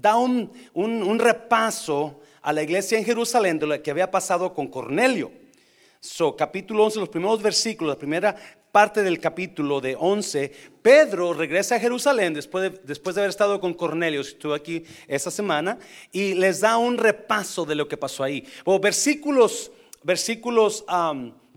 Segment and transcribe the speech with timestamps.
[0.00, 4.68] da un, un repaso a la iglesia en Jerusalén de lo que había pasado con
[4.68, 5.30] Cornelio.
[6.00, 8.36] So, capítulo 11, los primeros versículos, la primera
[8.70, 13.60] parte del capítulo de 11, Pedro regresa a Jerusalén después de, después de haber estado
[13.60, 15.78] con Cornelio, estuvo aquí esta semana,
[16.12, 18.46] y les da un repaso de lo que pasó ahí.
[18.64, 19.72] O versículos,
[20.04, 20.84] versículos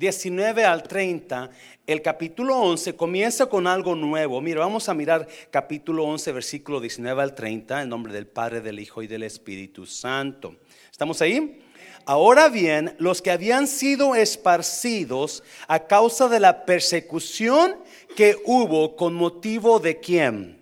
[0.02, 1.52] 19 al 30,
[1.86, 4.41] el capítulo 11 comienza con algo nuevo.
[4.41, 8.79] Mira, vamos a mirar capítulo 11, versículo 19 al 30, en nombre del Padre, del
[8.79, 10.56] Hijo y del Espíritu Santo.
[10.92, 11.61] ¿Estamos ahí?
[12.06, 17.75] Ahora bien, los que habían sido esparcidos a causa de la persecución
[18.15, 20.59] que hubo con motivo de quién?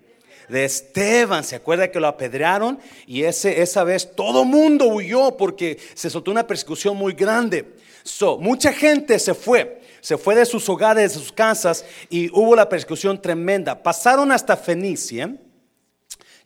[0.50, 2.78] De Esteban, ¿se acuerda que lo apedrearon?
[3.06, 7.79] Y ese, esa vez todo mundo huyó porque se soltó una persecución muy grande.
[8.38, 12.68] Mucha gente se fue, se fue de sus hogares, de sus casas y hubo la
[12.68, 13.82] persecución tremenda.
[13.82, 15.34] Pasaron hasta Fenicia,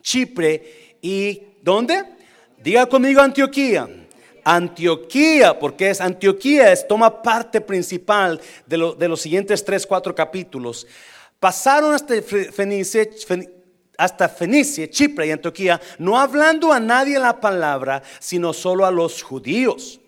[0.01, 2.03] Chipre y ¿dónde?
[2.57, 3.87] Diga conmigo Antioquía.
[4.47, 10.85] Antioquía, porque es Antioquía, es, toma parte principal de los siguientes tres, cuatro capítulos.
[11.39, 13.07] Pasaron hasta Fenicia,
[13.97, 19.23] hasta Fenicia, Chipre y Antioquía, no hablando a nadie la palabra, sino solo a los
[19.23, 19.99] judíos.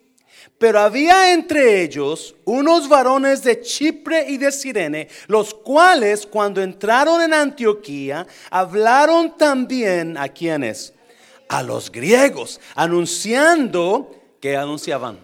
[0.57, 7.21] Pero había entre ellos unos varones de Chipre y de Sirene, los cuales cuando entraron
[7.21, 10.93] en Antioquía, hablaron también a quienes,
[11.47, 15.19] a los griegos, anunciando ¿Qué anunciaban?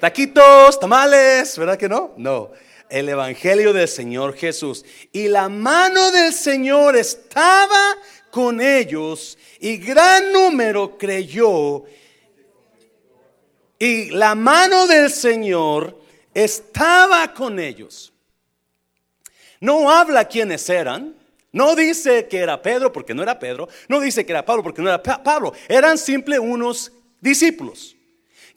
[0.00, 2.12] Taquitos, tamales, ¿verdad que no?
[2.16, 2.50] No.
[2.88, 4.84] El Evangelio del Señor Jesús.
[5.12, 7.96] Y la mano del Señor estaba
[8.30, 11.84] con ellos y gran número creyó.
[13.82, 15.98] Y la mano del Señor
[16.32, 18.12] estaba con ellos.
[19.58, 21.16] No habla quiénes eran.
[21.50, 23.68] No dice que era Pedro porque no era Pedro.
[23.88, 25.52] No dice que era Pablo porque no era Pablo.
[25.66, 27.96] Eran simple unos discípulos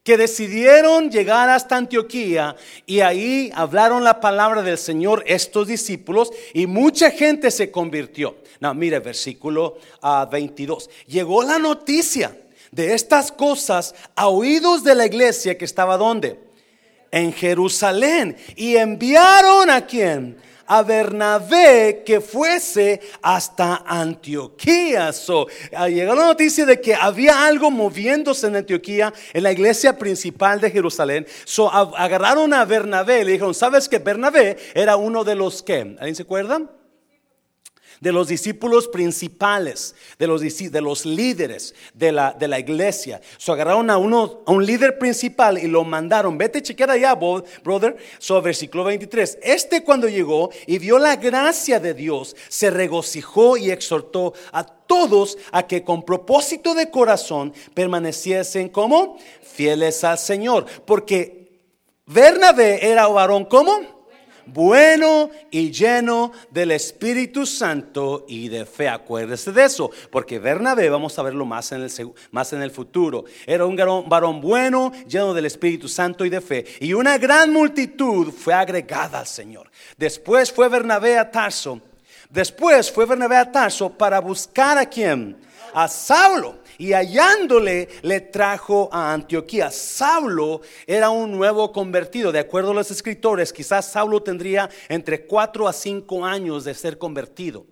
[0.04, 6.68] que decidieron llegar hasta Antioquía y ahí hablaron la palabra del Señor estos discípulos y
[6.68, 8.38] mucha gente se convirtió.
[8.60, 9.80] No, mire, versículo
[10.30, 10.88] 22.
[10.88, 12.38] Ah, Llegó la noticia
[12.76, 16.38] de estas cosas a oídos de la iglesia que estaba donde?
[17.10, 18.36] En Jerusalén.
[18.56, 20.38] Y enviaron a quién?
[20.68, 25.14] a Bernabé que fuese hasta Antioquía.
[25.14, 29.98] So, ah, llegó la noticia de que había algo moviéndose en Antioquía, en la iglesia
[29.98, 31.28] principal de Jerusalén.
[31.44, 35.82] So, agarraron a Bernabé y le dijeron, ¿sabes que Bernabé era uno de los que?
[35.82, 36.62] ¿Alguien se acuerda?
[38.00, 43.22] De los discípulos principales, de los, de los líderes de la, de la iglesia.
[43.38, 46.38] So agarraron a, uno, a un líder principal y lo mandaron.
[46.38, 47.98] Vete chequear allá, brother.
[48.20, 49.40] So versículo 23.
[49.42, 55.38] Este cuando llegó y vio la gracia de Dios, se regocijó y exhortó a todos
[55.52, 60.66] a que con propósito de corazón permaneciesen como fieles al Señor.
[60.86, 61.46] Porque
[62.06, 63.95] Bernabé era varón como
[64.48, 68.90] bueno y lleno del Espíritu Santo y de fe.
[68.90, 71.92] Acuérdese de eso, porque Bernabé, vamos a verlo más en el,
[72.32, 73.76] más en el futuro, era un
[74.08, 76.66] varón bueno, lleno del Espíritu Santo y de fe.
[76.80, 79.70] Y una gran multitud fue agregada al Señor.
[79.98, 81.82] Después fue Bernabé a Tarso.
[82.30, 85.38] Después fue Bernabé a Tarso para buscar a quién?
[85.74, 89.72] A Saulo y hallándole le trajo a Antioquía.
[89.72, 95.68] Saulo era un nuevo convertido, de acuerdo a los escritores, quizás Saulo tendría entre 4
[95.68, 97.66] a 5 años de ser convertido.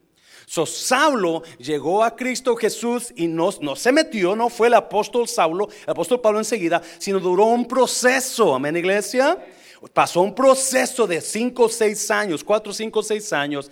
[0.46, 5.28] So, Saulo llegó a Cristo Jesús y no, no, se metió, no fue el apóstol
[5.28, 9.40] Saulo, el apóstol Pablo enseguida, sino duró un proceso, amén iglesia
[9.92, 13.72] pasó un proceso de 5 o 6 años, 4, 5 6 años.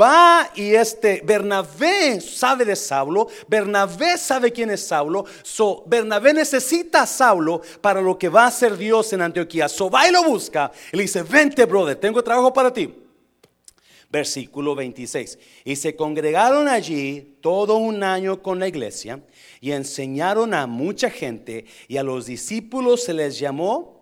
[0.00, 7.02] Va y este Bernabé sabe de Saulo, Bernabé sabe quién es Saulo, so Bernabé necesita
[7.02, 9.68] a Saulo para lo que va a hacer Dios en Antioquía.
[9.68, 12.94] So va y lo busca y le dice, vente brother, tengo trabajo para ti.
[14.10, 15.38] Versículo 26.
[15.64, 19.20] Y se congregaron allí todo un año con la iglesia
[19.60, 23.98] y enseñaron a mucha gente y a los discípulos se les llamó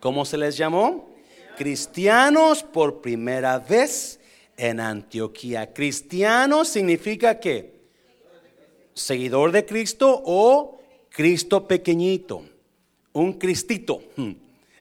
[0.00, 1.08] ¿Cómo se les llamó?
[1.56, 4.20] Cristianos por primera vez
[4.56, 5.72] en Antioquía.
[5.72, 7.76] Cristiano significa que
[8.94, 10.80] seguidor de Cristo o
[11.10, 12.44] Cristo pequeñito,
[13.12, 14.02] un Cristito.
[14.16, 14.32] Hmm.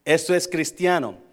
[0.03, 1.24] Eso es cristiano.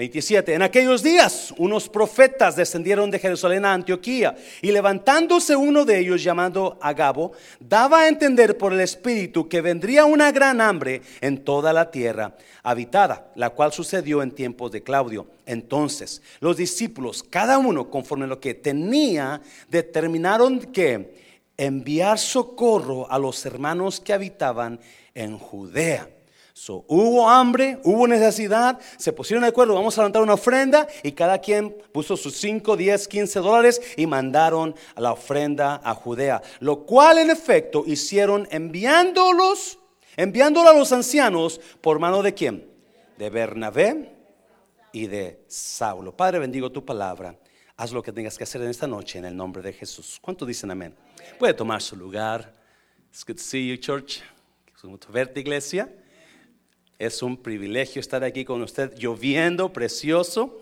[0.00, 0.54] 27.
[0.54, 6.24] En aquellos días unos profetas descendieron de Jerusalén a Antioquía y levantándose uno de ellos
[6.24, 11.74] llamado Agabo, daba a entender por el Espíritu que vendría una gran hambre en toda
[11.74, 15.26] la tierra habitada, la cual sucedió en tiempos de Claudio.
[15.44, 21.14] Entonces los discípulos, cada uno conforme a lo que tenía, determinaron que
[21.58, 24.80] enviar socorro a los hermanos que habitaban
[25.12, 26.08] en Judea.
[26.62, 31.12] So, hubo hambre, hubo necesidad, se pusieron de acuerdo, vamos a levantar una ofrenda y
[31.12, 36.42] cada quien puso sus 5, 10, 15 dólares y mandaron la ofrenda a Judea.
[36.58, 39.78] Lo cual en efecto hicieron enviándolos,
[40.18, 42.70] enviándolo a los ancianos por mano de quién?
[43.16, 44.14] De Bernabé
[44.92, 46.14] y de Saulo.
[46.14, 47.34] Padre, bendigo tu palabra.
[47.78, 50.18] Haz lo que tengas que hacer en esta noche en el nombre de Jesús.
[50.20, 50.94] ¿Cuánto dicen amén?
[51.38, 52.52] Puede tomar su lugar.
[53.08, 54.20] It's good to see you, church.
[54.76, 55.88] Es gusto verte, iglesia.
[57.00, 60.60] Es un privilegio estar aquí con usted, lloviendo, precioso.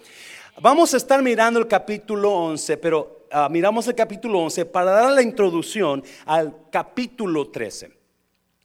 [0.60, 5.10] Vamos a estar mirando el capítulo 11, pero ah, miramos el capítulo 11 para dar
[5.10, 7.90] la introducción al capítulo 13.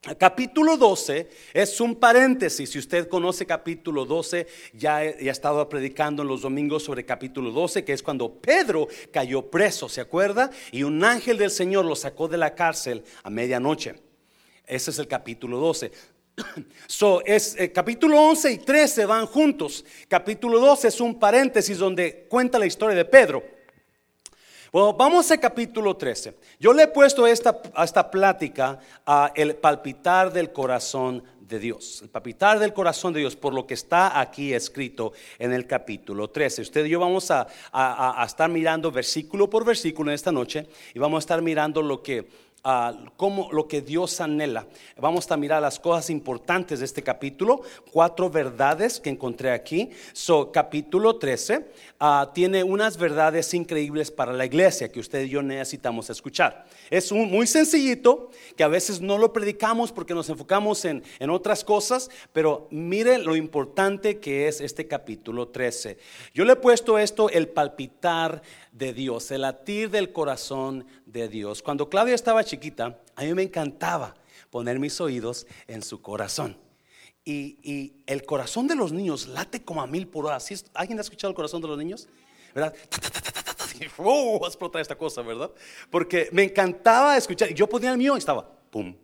[0.03, 2.69] El capítulo 12 es un paréntesis.
[2.69, 7.03] Si usted conoce capítulo 12, ya he, ya he estado predicando en los domingos sobre
[7.03, 10.51] capítulo 12, que es cuando Pedro cayó preso, ¿se acuerda?
[10.71, 13.95] Y un ángel del Señor lo sacó de la cárcel a medianoche.
[14.65, 16.12] Ese es el capítulo 12.
[16.87, 19.83] So, es, eh, capítulo 11 y 13 van juntos.
[20.07, 23.43] Capítulo 12 es un paréntesis donde cuenta la historia de Pedro.
[24.71, 26.35] Bueno, vamos al capítulo 13.
[26.59, 31.99] Yo le he puesto esta, a esta plática a el palpitar del corazón de Dios.
[32.01, 36.31] El palpitar del corazón de Dios, por lo que está aquí escrito en el capítulo
[36.31, 36.63] 13.
[36.63, 40.67] Usted y yo vamos a, a- a estar mirando versículo por versículo en esta noche
[40.95, 42.27] y vamos a estar mirando lo que
[42.63, 44.65] a cómo lo que Dios anhela.
[44.97, 47.61] Vamos a mirar las cosas importantes de este capítulo,
[47.91, 49.89] cuatro verdades que encontré aquí.
[50.13, 51.65] So, capítulo 13
[51.99, 56.65] ah, tiene unas verdades increíbles para la iglesia que usted y yo necesitamos escuchar.
[56.89, 61.29] Es un- muy sencillito, que a veces no lo predicamos porque nos enfocamos en, en
[61.29, 65.97] otras cosas, pero mire lo importante que es este capítulo 13.
[66.33, 68.41] Yo le he puesto esto, el palpitar
[68.73, 71.61] de Dios, el latir del corazón de Dios.
[71.63, 74.15] Cuando Claudia estaba chiquita, a mí me encantaba
[74.49, 76.57] poner mis oídos en su corazón.
[77.23, 80.39] Y, y el corazón de los niños late como a mil por hora.
[80.41, 82.09] ¿Sí es- ¿Alguien ha escuchado el corazón de los niños?
[82.53, 82.75] ¿Verdad?
[83.97, 84.43] ¡wow!
[84.43, 85.51] a explotar esta cosa, ¿verdad?
[85.89, 87.53] Porque me encantaba escuchar.
[87.53, 88.95] Yo ponía el mío y estaba, pum.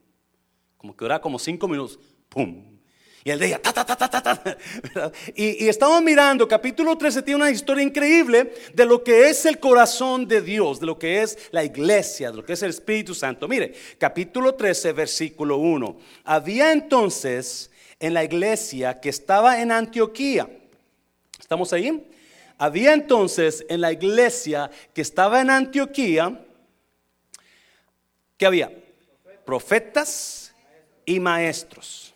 [0.77, 1.99] Como que duraba como cinco minutos,
[2.29, 2.78] pum.
[3.23, 4.41] Y el de ella, ta, ta, ta, ta, ta.
[5.35, 9.59] Y, y estamos mirando, capítulo 13 tiene una historia increíble de lo que es el
[9.59, 13.13] corazón de Dios, de lo que es la iglesia, de lo que es el Espíritu
[13.13, 13.47] Santo.
[13.47, 15.97] Mire, capítulo 13, versículo 1.
[16.23, 17.69] Había entonces
[17.99, 20.49] en la iglesia que estaba en Antioquía.
[21.39, 22.07] ¿Estamos ahí?
[22.57, 26.45] Había entonces en la iglesia que estaba en Antioquía,
[28.37, 28.71] ¿qué había?
[29.45, 30.53] Profetas
[31.05, 32.08] y maestros.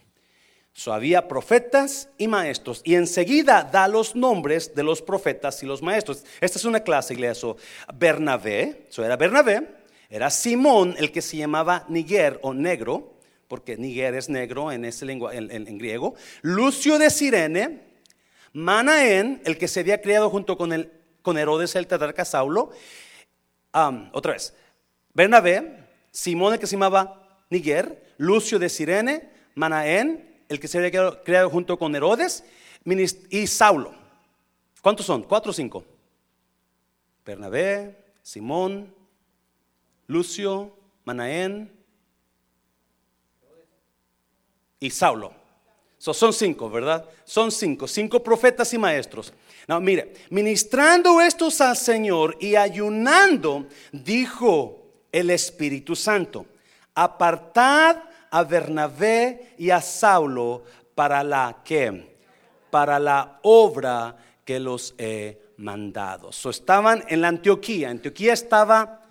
[0.75, 2.81] So, había profetas y maestros.
[2.83, 6.23] Y enseguida da los nombres de los profetas y los maestros.
[6.41, 7.35] Esta es una clase, iglesia.
[7.41, 7.57] So,
[7.93, 9.67] Bernabé, eso era Bernabé.
[10.09, 13.13] Era Simón, el que se llamaba Niger o negro,
[13.47, 16.15] porque Niger es negro en ese lengua, en, en- griego.
[16.41, 17.81] Lucio de Sirene,
[18.53, 20.91] Manaén, el que se había criado junto con, el,
[21.21, 22.71] con Herodes el tetrarca Saulo.
[23.71, 24.53] Am, otra vez.
[25.13, 31.21] Bernabé, Simón, el que se llamaba Niger, Lucio de Sirene, Manaén, el que se había
[31.23, 32.44] creado, junto con Herodes,
[33.29, 33.94] y Saulo.
[34.81, 35.23] ¿Cuántos son?
[35.23, 35.83] ¿Cuatro o cinco?
[37.25, 38.94] Bernabé, Simón,
[40.07, 41.71] Lucio, Manaén
[44.79, 45.33] y Saulo.
[45.98, 47.07] So, son cinco, ¿verdad?
[47.24, 49.33] Son cinco, cinco profetas y maestros.
[49.67, 54.83] No, mire, ministrando estos al Señor y ayunando, dijo
[55.13, 56.45] el Espíritu Santo,
[56.93, 57.98] apartad
[58.33, 60.63] a Bernabé y a Saulo
[60.95, 62.17] para la que,
[62.71, 66.31] para la obra que los he mandado.
[66.31, 67.91] So, estaban en la Antioquía.
[67.91, 69.01] Antioquía estaba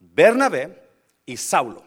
[0.00, 0.82] Bernabé
[1.26, 1.84] y Saulo.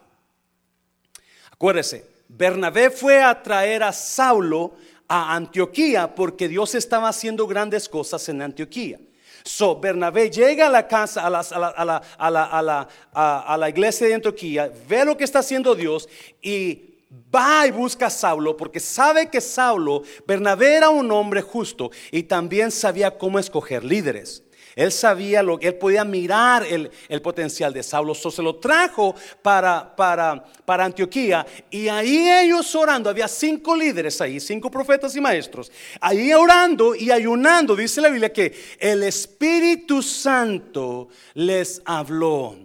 [1.52, 4.76] Acuérdese, Bernabé fue a traer a Saulo
[5.08, 9.00] a Antioquía porque Dios estaba haciendo grandes cosas en Antioquía.
[9.48, 12.30] So, Bernabé llega a la casa, a, las- a la, a la- a
[12.62, 16.10] la- a la- iglesia de Antioquía, ve lo que está haciendo Dios
[16.42, 16.96] y
[17.34, 22.24] va y busca a Saulo porque sabe que Saulo, Bernabé era un hombre justo y
[22.24, 24.44] también sabía cómo escoger líderes.
[24.78, 28.14] Él sabía lo que él podía mirar el, el potencial de Saulo.
[28.14, 31.44] So, se lo trajo para, para, para Antioquía.
[31.72, 35.72] Y ahí ellos orando, había cinco líderes ahí, cinco profetas y maestros.
[36.00, 42.56] Ahí orando y ayunando, dice la Biblia que el Espíritu Santo les habló.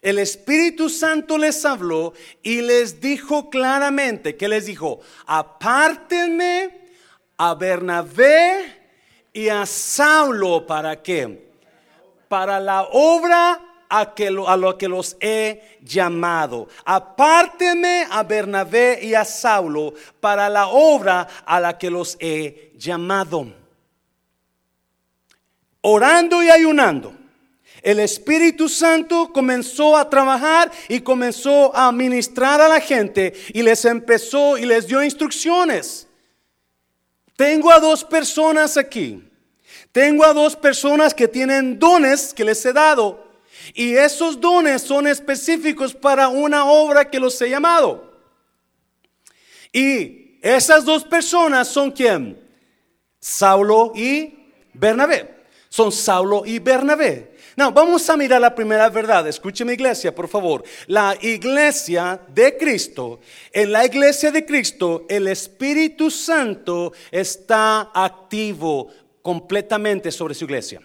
[0.00, 5.00] El Espíritu Santo les habló y les dijo claramente, que les dijo?
[5.26, 6.70] Apártenme
[7.36, 8.73] a Bernabé
[9.34, 11.50] y a Saulo para qué?
[12.28, 16.68] Para la obra a, que a lo que los he llamado.
[16.84, 23.52] Apárteme a Bernabé y a Saulo para la obra a la que los he llamado.
[25.82, 27.12] Orando y ayunando.
[27.82, 33.84] El Espíritu Santo comenzó a trabajar y comenzó a ministrar a la gente y les
[33.84, 36.08] empezó y les dio instrucciones.
[37.36, 39.22] Tengo a dos personas aquí.
[39.92, 43.24] Tengo a dos personas que tienen dones que les he dado.
[43.72, 48.12] Y esos dones son específicos para una obra que los he llamado.
[49.72, 52.38] Y esas dos personas son quién?
[53.20, 55.46] Saulo y Bernabé.
[55.68, 57.33] Son Saulo y Bernabé.
[57.56, 59.28] No, vamos a mirar la primera verdad.
[59.28, 60.64] Escúcheme iglesia, por favor.
[60.86, 63.20] La iglesia de Cristo,
[63.52, 68.88] en la iglesia de Cristo, el Espíritu Santo está activo
[69.22, 70.80] completamente sobre su iglesia.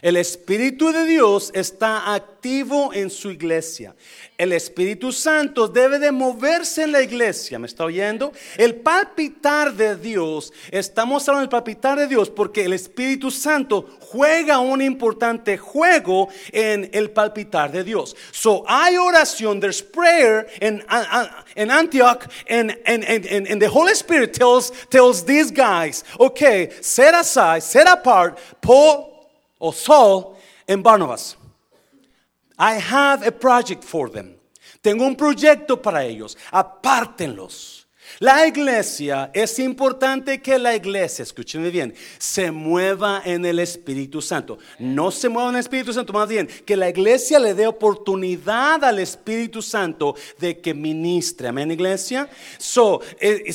[0.00, 3.96] El Espíritu de Dios está activo en su iglesia.
[4.36, 7.58] El Espíritu Santo debe de moverse en la iglesia.
[7.58, 8.32] ¿Me está oyendo?
[8.56, 14.60] El palpitar de Dios, estamos hablando del palpitar de Dios porque el Espíritu Santo juega
[14.60, 18.14] un importante juego en el palpitar de Dios.
[18.30, 20.84] So hay oración, there's prayer in,
[21.56, 22.70] in Antioch, and,
[23.58, 29.17] the Holy Spirit tells, tells these guys, okay, set aside, set apart, Paul
[29.58, 30.36] o Saul
[30.66, 31.36] en Barnabas.
[32.58, 34.36] I have a project for them.
[34.82, 36.36] Tengo un proyecto para ellos.
[36.50, 37.77] Apártenlos.
[38.20, 44.58] La iglesia, es importante que la iglesia, escúchenme bien, se mueva en el Espíritu Santo.
[44.80, 48.82] No se mueva en el Espíritu Santo, más bien que la iglesia le dé oportunidad
[48.82, 51.46] al Espíritu Santo de que ministre.
[51.46, 52.28] Amén, iglesia.
[52.58, 53.54] So, eh,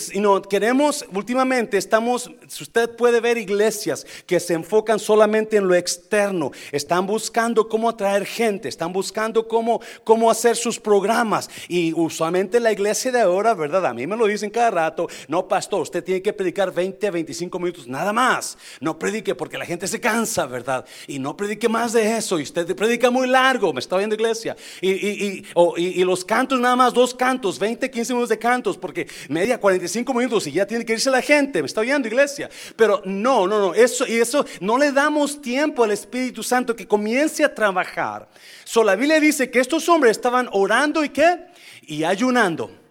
[0.49, 6.51] queremos, últimamente estamos, si usted puede ver iglesias que se enfocan solamente en lo externo,
[6.71, 11.49] están buscando cómo atraer gente, están buscando cómo, cómo hacer sus programas.
[11.67, 13.87] Y usualmente la iglesia de ahora, ¿verdad?
[13.87, 17.11] A mí me lo dicen cada rato, no pastor, usted tiene que predicar 20 a
[17.11, 18.57] 25 minutos, nada más.
[18.79, 20.85] No predique porque la gente se cansa, ¿verdad?
[21.07, 22.39] Y no predique más de eso.
[22.39, 24.55] Y usted predica muy largo, me está viendo iglesia.
[24.79, 25.45] Y, y,
[25.77, 30.13] y, los cantos, nada más dos cantos, 20, 15 minutos de cantos, porque media 45
[30.13, 32.49] minutos y ya tiene que irse la gente, me está viendo iglesia.
[32.75, 36.87] Pero no, no, no, eso y eso no le damos tiempo al Espíritu Santo que
[36.87, 38.29] comience a trabajar.
[38.63, 41.39] So, la Biblia dice que estos hombres estaban orando y qué?
[41.81, 42.82] Y ayunando.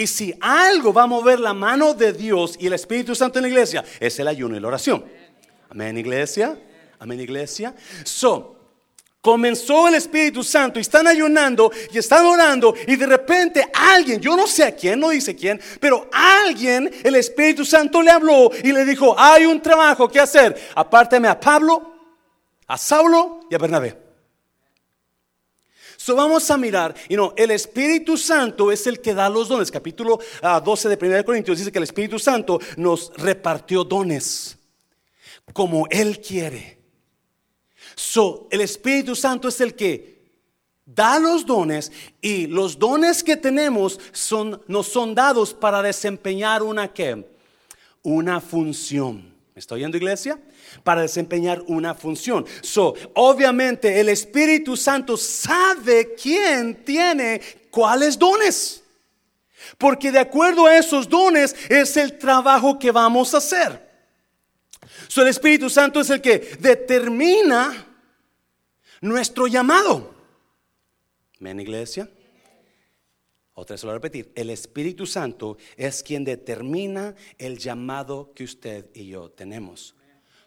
[0.00, 3.42] Y si algo va a mover la mano de Dios y el Espíritu Santo en
[3.42, 5.04] la iglesia, es el ayuno y la oración.
[5.68, 6.58] Amén, iglesia.
[6.98, 7.74] Amén, iglesia.
[8.02, 8.56] So,
[9.20, 14.34] comenzó el Espíritu Santo y están ayunando y están orando y de repente alguien, yo
[14.38, 18.72] no sé a quién, no dice quién, pero alguien, el Espíritu Santo le habló y
[18.72, 21.92] le dijo, hay un trabajo que hacer, apártame a Pablo,
[22.66, 23.99] a Saulo y a Bernabé.
[26.02, 29.70] So vamos a mirar, y no, el Espíritu Santo es el que da los dones.
[29.70, 34.56] Capítulo 12 ah, de 1 Corintios dice que el Espíritu Santo nos repartió dones
[35.52, 36.78] como Él quiere.
[37.94, 40.22] So, el Espíritu Santo es el que
[40.86, 41.92] da los dones
[42.22, 47.26] y los dones que tenemos son, nos son dados para desempeñar una qué?
[48.02, 49.29] Una función.
[49.60, 50.40] ¿Me está oyendo iglesia?
[50.82, 52.46] para desempeñar una función.
[52.62, 58.82] So, obviamente el Espíritu Santo sabe quién tiene cuáles dones.
[59.76, 63.86] Porque de acuerdo a esos dones es el trabajo que vamos a hacer.
[65.08, 67.86] So, el Espíritu Santo es el que determina
[69.02, 70.14] nuestro llamado.
[71.38, 72.08] ¿Men, iglesia?
[73.60, 74.32] Otra vez lo voy a repetir.
[74.34, 79.94] El Espíritu Santo es quien determina el llamado que usted y yo tenemos.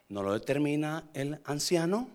[0.10, 2.10] No lo determina el anciano,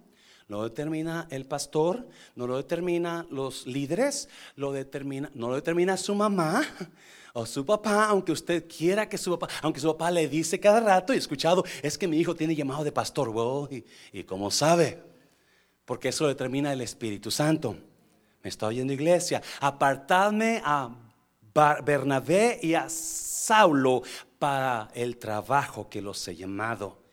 [0.49, 5.97] no lo determina el pastor, no lo determina los líderes, lo determina, no lo determina
[5.97, 6.67] su mamá
[7.33, 10.81] o su papá, aunque usted quiera que su papá, aunque su papá le dice cada
[10.81, 13.33] rato y escuchado, es que mi hijo tiene llamado de pastor,
[13.71, 15.00] y, y cómo sabe,
[15.85, 17.76] porque eso lo determina el Espíritu Santo.
[18.42, 20.90] Me está oyendo iglesia, apartadme a
[21.85, 24.02] Bernabé y a Saulo
[24.38, 27.09] para el trabajo que los he llamado.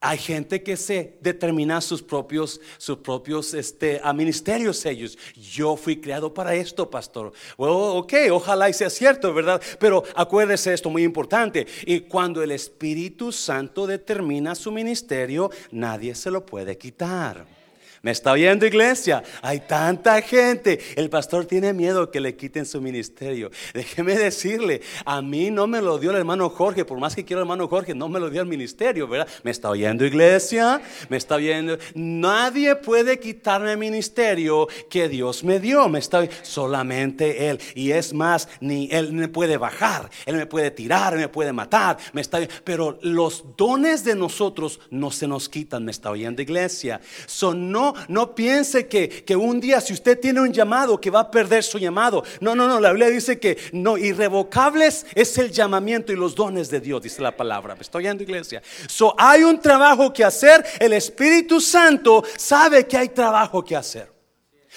[0.00, 5.18] Hay gente que se determina sus propios, sus propios este, a ministerios ellos.
[5.34, 7.32] Yo fui creado para esto, pastor.
[7.56, 9.60] ok, ojalá y sea cierto, ¿verdad?
[9.80, 11.66] Pero acuérdese esto muy importante.
[11.84, 17.57] Y cuando el Espíritu Santo determina su ministerio, nadie se lo puede quitar.
[18.02, 19.22] Me está oyendo iglesia.
[19.42, 20.78] Hay tanta gente.
[20.96, 23.50] El pastor tiene miedo que le quiten su ministerio.
[23.74, 27.40] Déjeme decirle, a mí no me lo dio el hermano Jorge, por más que quiero
[27.40, 29.28] el hermano Jorge, no me lo dio el ministerio, ¿verdad?
[29.42, 31.78] Me está oyendo iglesia, me está oyendo.
[31.94, 35.88] Nadie puede quitarme el ministerio que Dios me dio.
[35.88, 37.60] Me está solamente él.
[37.74, 41.98] Y es más, ni él me puede bajar, él me puede tirar, me puede matar,
[42.12, 47.00] me está pero los dones de nosotros no se nos quitan, me está oyendo iglesia.
[47.26, 51.30] Son no no, piense que, un día si usted tiene un llamado que va a
[51.30, 52.24] perder su llamado.
[52.40, 56.70] No, no, no, la Biblia dice que no, irrevocables es el llamamiento y los dones
[56.70, 57.74] de Dios, dice la palabra.
[57.74, 58.62] Me estoy yendo iglesia.
[58.88, 64.12] So, hay un trabajo que hacer, el Espíritu Santo sabe que hay trabajo que hacer.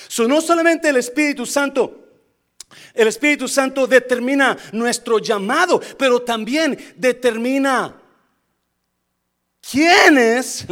[0.08, 1.98] So, no solamente el Espíritu Santo
[2.94, 8.02] el Espíritu Santo determina nuestro llamado, pero también determina
[9.62, 10.66] quiénes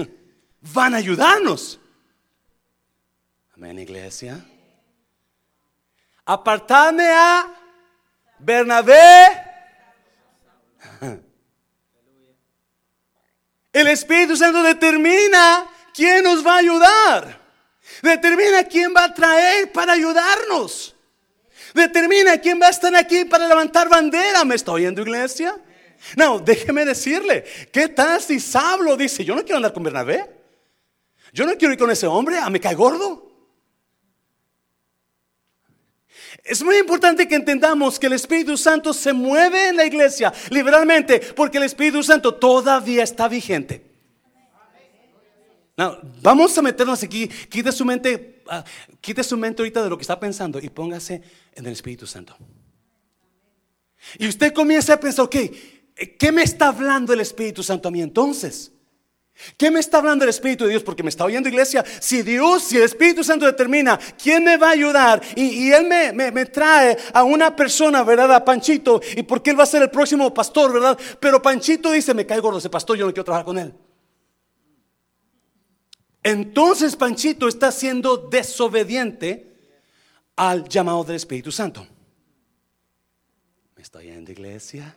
[0.74, 1.80] van a ayudarnos.
[3.60, 4.40] Amén, iglesia.
[6.24, 7.46] Apartadme a
[8.40, 9.26] Bernabé.
[13.74, 17.42] El Espíritu Santo determina quién nos va a ayudar.
[18.02, 20.96] Determina quién va a traer para ayudarnos.
[21.74, 24.46] Determina quién va a estar aquí para levantar bandera.
[24.46, 25.60] ¿Me está oyendo, iglesia?
[26.16, 30.34] No, déjeme decirle, ¿qué tal si Sablo dice, yo no quiero andar con Bernabé?
[31.34, 33.29] Yo no quiero ir con ese hombre, a me cae gordo.
[36.44, 41.20] Es muy importante que entendamos que el Espíritu Santo se mueve en la iglesia liberalmente
[41.36, 43.86] porque el Espíritu Santo todavía está vigente.
[46.22, 48.64] vamos a meternos aquí, quite su mente, ah,
[49.02, 51.22] quite su mente ahorita de lo que está pensando y póngase
[51.54, 52.36] en el Espíritu Santo.
[54.18, 55.36] Y usted comienza a pensar, ok,
[56.18, 58.72] ¿qué me está hablando el Espíritu Santo a mí entonces?
[59.58, 60.84] ¿Qué me está hablando el Espíritu de Dios?
[60.84, 61.84] Porque me está oyendo iglesia.
[62.00, 66.46] Si Dios, si el Espíritu Santo determina quién me va a ayudar y, Él me,
[66.48, 68.34] trae a una persona, ¿verdad?
[68.34, 70.98] A Panchito, y porque Él va a ser el próximo pastor, ¿verdad?
[71.20, 73.74] Pero Panchito dice, me cae gordo ese pastor, yo no quiero trabajar con Él.
[76.22, 79.56] Entonces Panchito está siendo desobediente
[80.36, 81.88] al llamado del Espíritu Santo.
[83.76, 84.96] ¿Me está oyendo iglesia?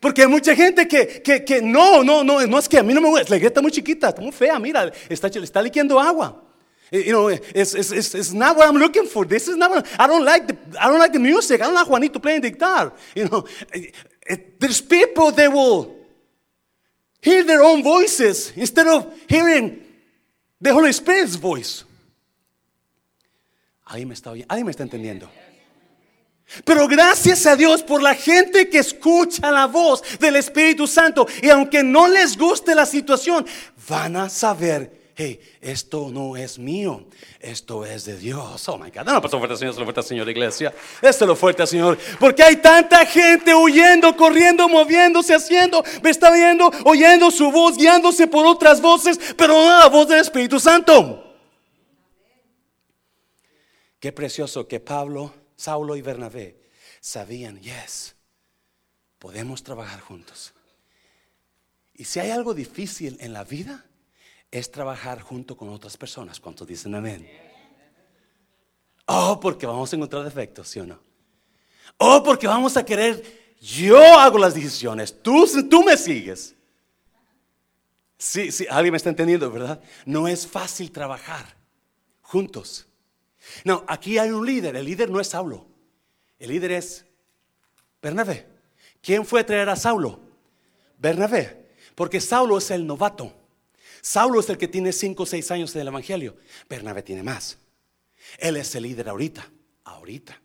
[0.00, 2.94] Porque hay mucha gente que, que, que, no, no, no, no es que a mí
[2.94, 5.60] no me gusta, la iglesia está muy chiquita, está muy fea, mira, está, está
[6.00, 6.44] agua.
[6.90, 9.24] Eh, you know, it's, it's, not what I'm looking for.
[9.26, 10.46] This is not what I don't like.
[10.46, 11.60] The, I don't like the music.
[11.60, 12.92] I don't like Juanito playing the guitar.
[13.14, 13.90] You know, eh,
[14.26, 15.94] eh, there's people that will
[17.20, 19.82] hear their own voices instead of hearing
[20.60, 21.84] the Holy Spirit's voice.
[23.86, 25.28] Ahí me está, ahí me está entendiendo.
[26.64, 31.50] Pero gracias a Dios por la gente que escucha la voz del Espíritu Santo y
[31.50, 33.46] aunque no les guste la situación,
[33.86, 37.06] van a saber, hey, esto no es mío,
[37.38, 38.66] esto es de Dios.
[38.66, 40.74] Oh my God, no, pasó fuerte Señor, lo fuerte Señor, iglesia.
[41.02, 46.70] Esto lo fuerte Señor, porque hay tanta gente huyendo, corriendo, moviéndose, haciendo, me está viendo,
[46.84, 51.24] oyendo su voz, guiándose por otras voces, pero no la voz del Espíritu Santo.
[54.00, 56.56] Qué precioso que Pablo Saulo y Bernabé
[57.00, 58.14] sabían, yes,
[59.18, 60.54] podemos trabajar juntos.
[61.94, 63.84] Y si hay algo difícil en la vida,
[64.52, 66.38] es trabajar junto con otras personas.
[66.38, 67.28] ¿Cuántos dicen amén?
[69.06, 71.00] Oh, porque vamos a encontrar defectos, ¿sí o no?
[71.96, 76.54] Oh, porque vamos a querer, yo hago las decisiones, tú, tú me sigues.
[78.16, 79.82] Sí, sí, alguien me está entendiendo, ¿verdad?
[80.06, 81.56] No es fácil trabajar
[82.20, 82.87] juntos.
[83.64, 84.76] No, aquí hay un líder.
[84.76, 85.66] El líder no es Saulo.
[86.38, 87.04] El líder es
[88.00, 88.46] Bernabé.
[89.02, 90.20] ¿Quién fue a traer a Saulo?
[90.98, 91.68] Bernabé.
[91.94, 93.32] Porque Saulo es el novato.
[94.00, 96.36] Saulo es el que tiene 5 o 6 años en el Evangelio.
[96.68, 97.58] Bernabé tiene más.
[98.38, 99.50] Él es el líder ahorita.
[99.84, 100.40] Ahorita.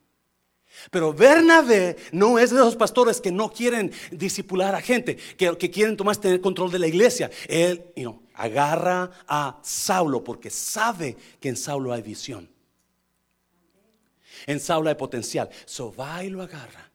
[0.89, 5.95] Pero Bernabé no es de esos pastores que no quieren disipular a gente, que, quieren
[5.95, 7.29] tomar tener control de la iglesia.
[7.47, 7.83] Él
[8.33, 12.49] agarra a Saulo porque sabe que en Saulo hay visión.
[14.45, 15.49] En Saulo hay potencial.
[15.65, 16.91] So va y lo agarra.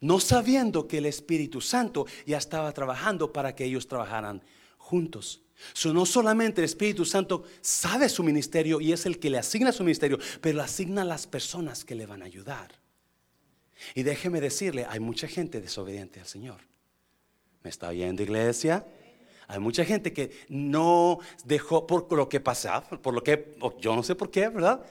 [0.00, 4.42] No sabiendo que el Espíritu Santo ya estaba trabajando para que ellos trabajaran
[4.76, 5.42] juntos.
[5.74, 9.70] So, no solamente el Espíritu Santo sabe su ministerio y es el que le asigna
[9.70, 12.72] su ministerio, pero le asigna a las personas que le van a ayudar.
[13.94, 16.60] Y déjeme decirle, hay mucha gente desobediente al Señor.
[17.62, 18.84] ¿Me está oyendo, iglesia?
[19.46, 24.02] Hay mucha gente que no dejó por lo que pasaba, por lo que, yo no
[24.02, 24.84] sé por qué, ¿verdad?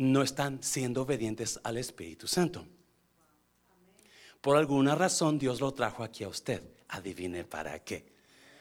[0.00, 2.64] No están siendo obedientes al Espíritu Santo.
[4.40, 6.62] Por alguna razón Dios lo trajo aquí a usted.
[6.88, 8.06] Adivine para qué.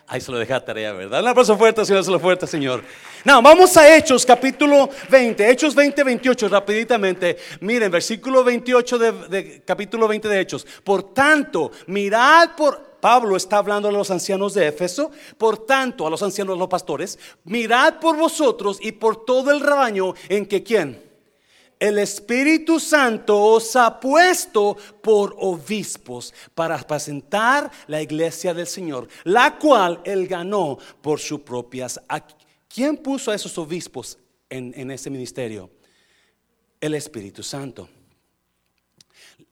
[0.08, 1.22] Ahí se lo dejé a tarea, ¿verdad?
[1.22, 2.84] Un aplauso fuerte, Señor, se lo fuerte, Señor.
[3.24, 5.50] No, vamos a Hechos, capítulo 20.
[5.50, 7.38] Hechos 20, 28, rapiditamente.
[7.62, 10.68] Miren, versículo 28 de, capítulo 20 de Hechos.
[10.84, 12.90] Por tanto, mirad por...
[13.00, 17.18] Pablo está hablando a los ancianos de Éfeso, por tanto, a los ancianos, los pastores,
[17.46, 21.09] mirad por vosotros y por todo el rebaño en que quién?
[21.80, 29.58] El Espíritu Santo os ha puesto por obispos para apacentar la iglesia del Señor, la
[29.58, 32.00] cual él ganó por sus propias.
[32.68, 34.18] ¿Quién puso a esos obispos
[34.50, 35.70] en, en ese ministerio?
[36.82, 37.88] El Espíritu Santo.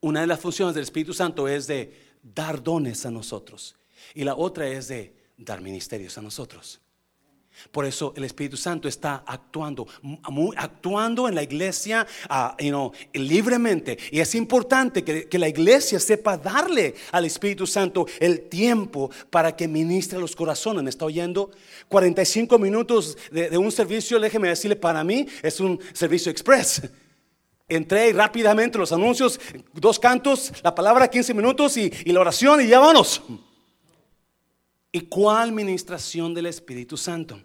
[0.02, 3.76] Una de las funciones del Espíritu Santo es de dar dones a nosotros
[4.14, 6.82] y la otra es de dar ministerios a nosotros.
[7.72, 9.88] Por eso el Espíritu Santo está actuando,
[10.56, 13.98] actuando en la iglesia uh, libremente.
[14.12, 19.68] Y es importante que, la iglesia sepa darle al Espíritu Santo el tiempo para que
[19.68, 20.84] ministre los corazones.
[20.84, 21.52] ¿Me está oyendo?
[21.90, 26.82] 45 minutos de, un servicio, déjeme decirle, para mí es un servicio express.
[27.68, 29.40] Entré rápidamente los anuncios,
[29.74, 33.22] dos cantos, la palabra 15 minutos y, y la oración y ya vamos.
[34.92, 37.40] ¿Y cuál ministración del Espíritu Santo?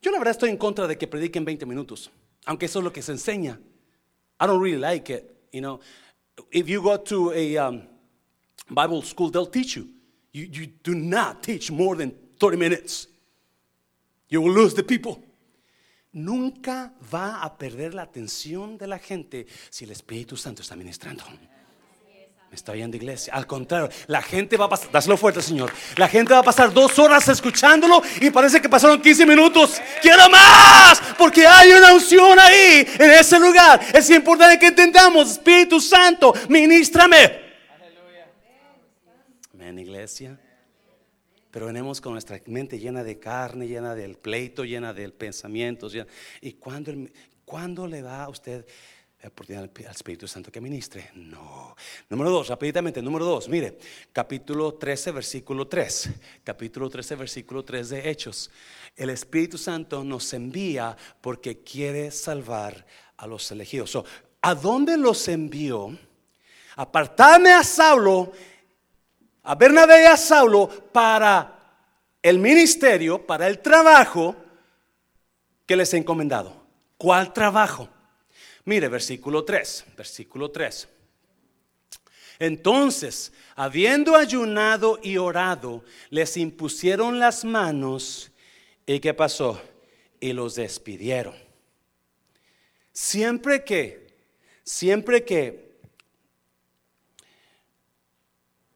[0.00, 2.10] Yo la verdad estoy en contra de que prediquen 20 minutos,
[2.44, 3.58] aunque eso es lo que se enseña.
[4.40, 5.80] I don't really like it, you know.
[6.50, 7.82] If you go to a um,
[8.68, 9.88] Bible school, they'll teach you.
[10.32, 10.46] you.
[10.52, 13.08] You do not teach more than 30 minutes.
[14.28, 15.22] You will lose the people.
[16.12, 21.24] Nunca va a perder la atención de la gente si el Espíritu Santo está ministrando.
[22.50, 23.34] Me está oyendo iglesia.
[23.34, 25.72] Al contrario, la gente va a pasar, dáselo fuerte, Señor.
[25.96, 29.80] La gente va a pasar dos horas escuchándolo y parece que pasaron 15 minutos.
[30.00, 33.80] Quiero más, porque hay una unción ahí, en ese lugar.
[33.92, 37.46] Es importante que entendamos, Espíritu Santo, ministrame.
[39.52, 40.38] Amén, iglesia.
[41.50, 45.88] Pero venimos con nuestra mente llena de carne, llena del pleito, llena del pensamiento.
[46.40, 46.92] ¿Y cuándo,
[47.44, 48.66] cuándo le da a usted
[49.28, 51.10] oportunidad al Espíritu Santo que ministre.
[51.14, 51.76] No.
[52.08, 53.78] Número dos, rápidamente, número dos, mire,
[54.12, 56.10] capítulo 13, versículo 3.
[56.44, 58.50] Capítulo 13, versículo 3 de Hechos.
[58.94, 62.86] El Espíritu Santo nos envía porque quiere salvar
[63.16, 63.98] a los elegidos.
[64.42, 65.96] ¿A dónde los envió?
[66.76, 68.32] Apartarme a Saulo,
[69.42, 71.80] a Bernabé y a Saulo para
[72.22, 74.36] el ministerio, para el trabajo
[75.66, 76.64] que les he encomendado.
[76.96, 77.88] ¿Cuál trabajo?
[78.66, 80.88] Mire, versículo 3, versículo 3.
[82.40, 88.32] Entonces, habiendo ayunado y orado, les impusieron las manos
[88.84, 89.60] y ¿qué pasó?
[90.18, 91.34] Y los despidieron.
[92.92, 94.08] Siempre que,
[94.64, 95.78] siempre que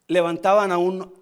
[0.07, 1.20] levantaban a un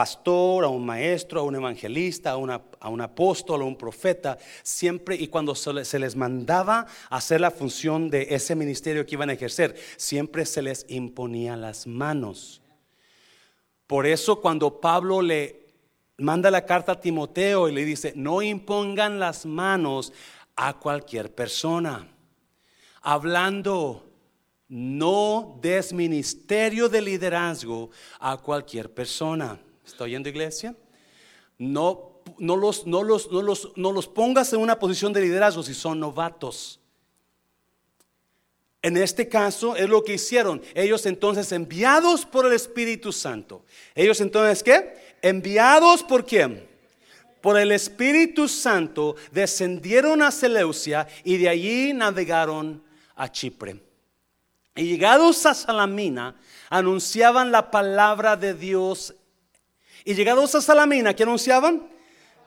[0.00, 5.26] pastor, a un maestro, a un evangelista, a, un apóstol, a un profeta, siempre y
[5.26, 10.46] cuando se les mandaba hacer la función de ese ministerio que iban a ejercer, siempre
[10.46, 12.62] se les imponía las manos.
[13.86, 15.66] Por eso cuando Pablo le
[16.16, 20.14] manda la carta a Timoteo y le dice, no impongan las manos
[20.56, 22.08] a cualquier persona,
[23.02, 24.06] hablando
[24.66, 29.60] no des ministerio de liderazgo a cualquier persona.
[29.92, 30.74] ¿Está oyendo iglesia?
[31.58, 35.62] No, no, los, no, los, no, los, no los pongas en una posición de liderazgo
[35.62, 36.80] si son novatos.
[38.82, 40.62] En este caso es lo que hicieron.
[40.74, 43.64] Ellos entonces enviados por el Espíritu Santo.
[43.94, 45.16] Ellos entonces ¿qué?
[45.20, 46.66] Enviados por quién?
[47.42, 52.82] Por el Espíritu Santo descendieron a Seleucia y de allí navegaron
[53.16, 53.82] a Chipre.
[54.76, 56.36] Y llegados a Salamina,
[56.70, 59.14] anunciaban la palabra de Dios
[60.10, 61.88] y llegados a Salamina, ¿qué anunciaban?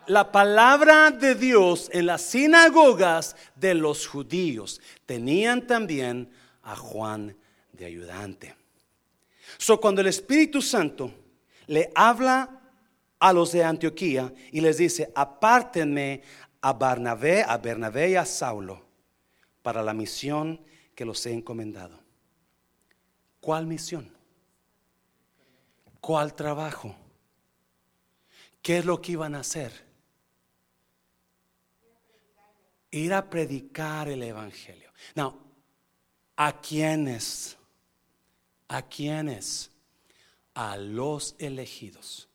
[0.07, 4.81] La palabra de Dios en las sinagogas de los judíos.
[5.05, 6.29] Tenían también
[6.61, 7.37] a Juan
[7.71, 8.53] de ayudante.
[9.57, 11.13] So, cuando el Espíritu Santo
[11.67, 12.49] le habla
[13.17, 16.21] a los de Antioquía y les dice, apártenme
[16.59, 18.85] a Bernabé, a Bernabé y a Saulo
[19.61, 20.59] para la misión
[20.95, 21.97] que los he encomendado.
[23.39, 24.11] ¿Cuál misión?
[26.01, 26.97] ¿Cuál trabajo?
[28.63, 29.73] ¿Qué es lo que iban a hacer?
[32.91, 34.89] Ir a predicar el Evangelio.
[35.15, 35.37] Now,
[36.37, 37.57] ¿a quiénes?
[38.69, 39.69] ¿A quiénes?
[40.53, 42.29] A los elegidos.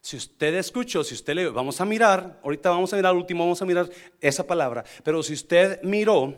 [0.00, 3.62] Si usted escuchó, si usted le vamos a mirar, ahorita vamos a mirar último, vamos
[3.62, 3.88] a mirar
[4.20, 6.34] esa palabra, pero si usted miró,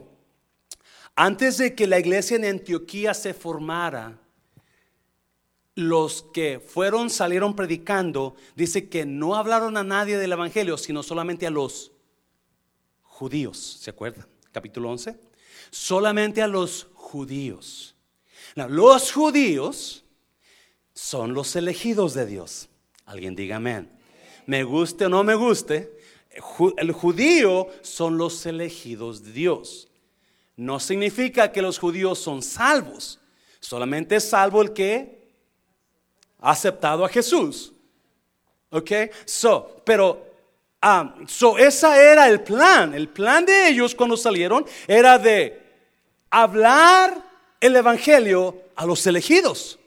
[1.15, 4.19] antes de que la iglesia en Antioquía se formara,
[5.75, 11.47] los que fueron, salieron predicando, dice que no hablaron a nadie del Evangelio, sino solamente
[11.47, 11.93] a los
[13.03, 13.79] judíos.
[13.81, 14.27] ¿Se acuerdan?
[14.51, 15.19] Capítulo 11.
[15.71, 17.95] Solamente a los judíos.
[18.55, 20.05] los judíos
[20.93, 22.69] son los elegidos de Dios.
[23.07, 23.91] Alguien diga amén.
[24.47, 25.97] Me guste o no me guste,
[26.77, 29.89] el judío son los elegidos de Dios.
[30.57, 33.21] No significa que los judíos son salvos.
[33.61, 35.22] Solamente es salvo el que
[36.43, 37.73] ha aceptado a Jesús.
[38.71, 38.91] ¿Ok?
[39.25, 40.27] So, pero,
[40.83, 42.93] um, so esa era el plan.
[42.95, 45.63] El plan de ellos cuando salieron era de
[46.31, 47.23] hablar
[47.61, 49.79] el evangelio a los elegidos.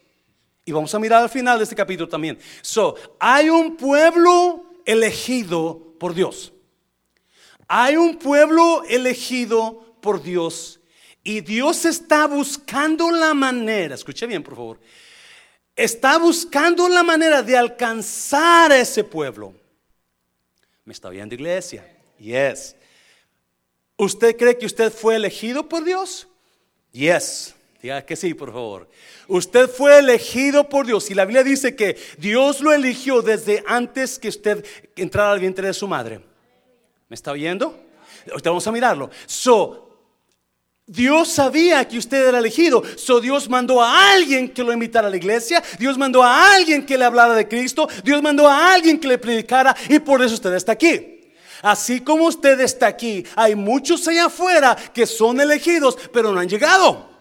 [0.64, 2.38] Y vamos a mirar al final de este capítulo también.
[2.62, 6.52] So, hay un pueblo elegido por Dios.
[7.68, 10.80] Hay un pueblo elegido por Dios
[11.24, 14.80] y Dios está buscando la manera, escuche bien por favor,
[15.76, 19.54] está buscando la manera de alcanzar a ese pueblo.
[20.84, 21.86] ¿Me está viendo iglesia?
[22.18, 22.74] Yes.
[23.96, 26.26] ¿Usted cree que usted fue elegido por Dios?
[26.92, 27.54] Yes.
[27.82, 28.88] Diga que sí, por favor.
[29.28, 34.18] Usted fue elegido por Dios y la Biblia dice que Dios lo eligió desde antes
[34.18, 34.64] que usted
[34.96, 36.20] entrara al vientre de su madre.
[37.08, 37.78] ¿Me está oyendo?
[38.30, 39.10] Ahorita vamos a mirarlo.
[39.26, 39.85] So,
[40.86, 42.82] Dios sabía que usted era elegido.
[42.96, 45.62] So Dios mandó a alguien que lo invitara a la iglesia.
[45.78, 47.88] Dios mandó a alguien que le hablara de Cristo.
[48.04, 49.76] Dios mandó a alguien que le predicara.
[49.88, 51.16] Y por eso usted está aquí.
[51.62, 56.48] Así como usted está aquí, hay muchos allá afuera que son elegidos, pero no han
[56.48, 57.15] llegado.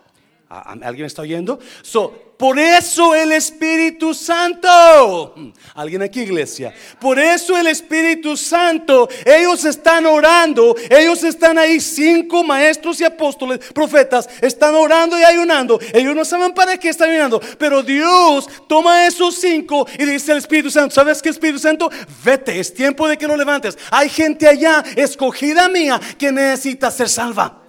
[0.47, 1.59] ¿Alguien está oyendo?
[1.81, 9.07] So, por eso el Espíritu Santo, hmm, alguien aquí iglesia, por eso el Espíritu Santo,
[9.25, 15.79] ellos están orando, ellos están ahí, cinco maestros y apóstoles, profetas, están orando y ayunando,
[15.93, 20.39] ellos no saben para qué están ayunando, pero Dios toma esos cinco y dice al
[20.39, 21.89] Espíritu Santo, ¿sabes qué Espíritu Santo?
[22.23, 23.77] Vete, es tiempo de que lo levantes.
[23.91, 27.64] Hay gente allá, escogida mía, que necesita ser salva.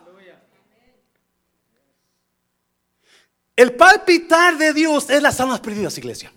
[3.57, 6.33] El palpitar de Dios es las almas perdidas, iglesia.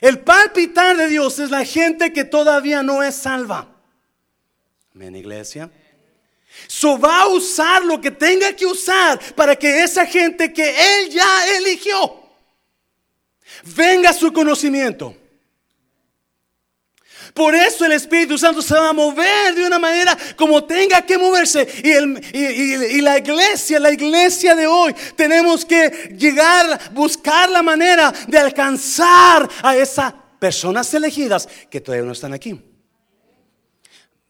[0.00, 3.68] El palpitar de Dios es la gente que todavía no es salva.
[4.94, 5.70] Amén, iglesia.
[6.68, 11.10] So va a usar lo que tenga que usar para que esa gente que Él
[11.10, 12.22] ya eligió
[13.64, 15.16] venga a su conocimiento.
[17.34, 21.16] Por eso el Espíritu Santo se va a mover de una manera como tenga que
[21.16, 21.66] moverse.
[21.82, 29.48] Y, la iglesia, la iglesia de hoy, tenemos que llegar, buscar la manera de alcanzar
[29.62, 32.60] a esas personas elegidas que todavía no están aquí.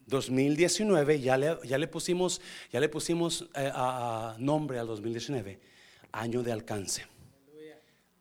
[0.05, 2.39] 2019 ya le, ya le pusimos,
[2.71, 5.59] ya le pusimos eh, a nombre al 2019,
[6.11, 7.12] año de alcance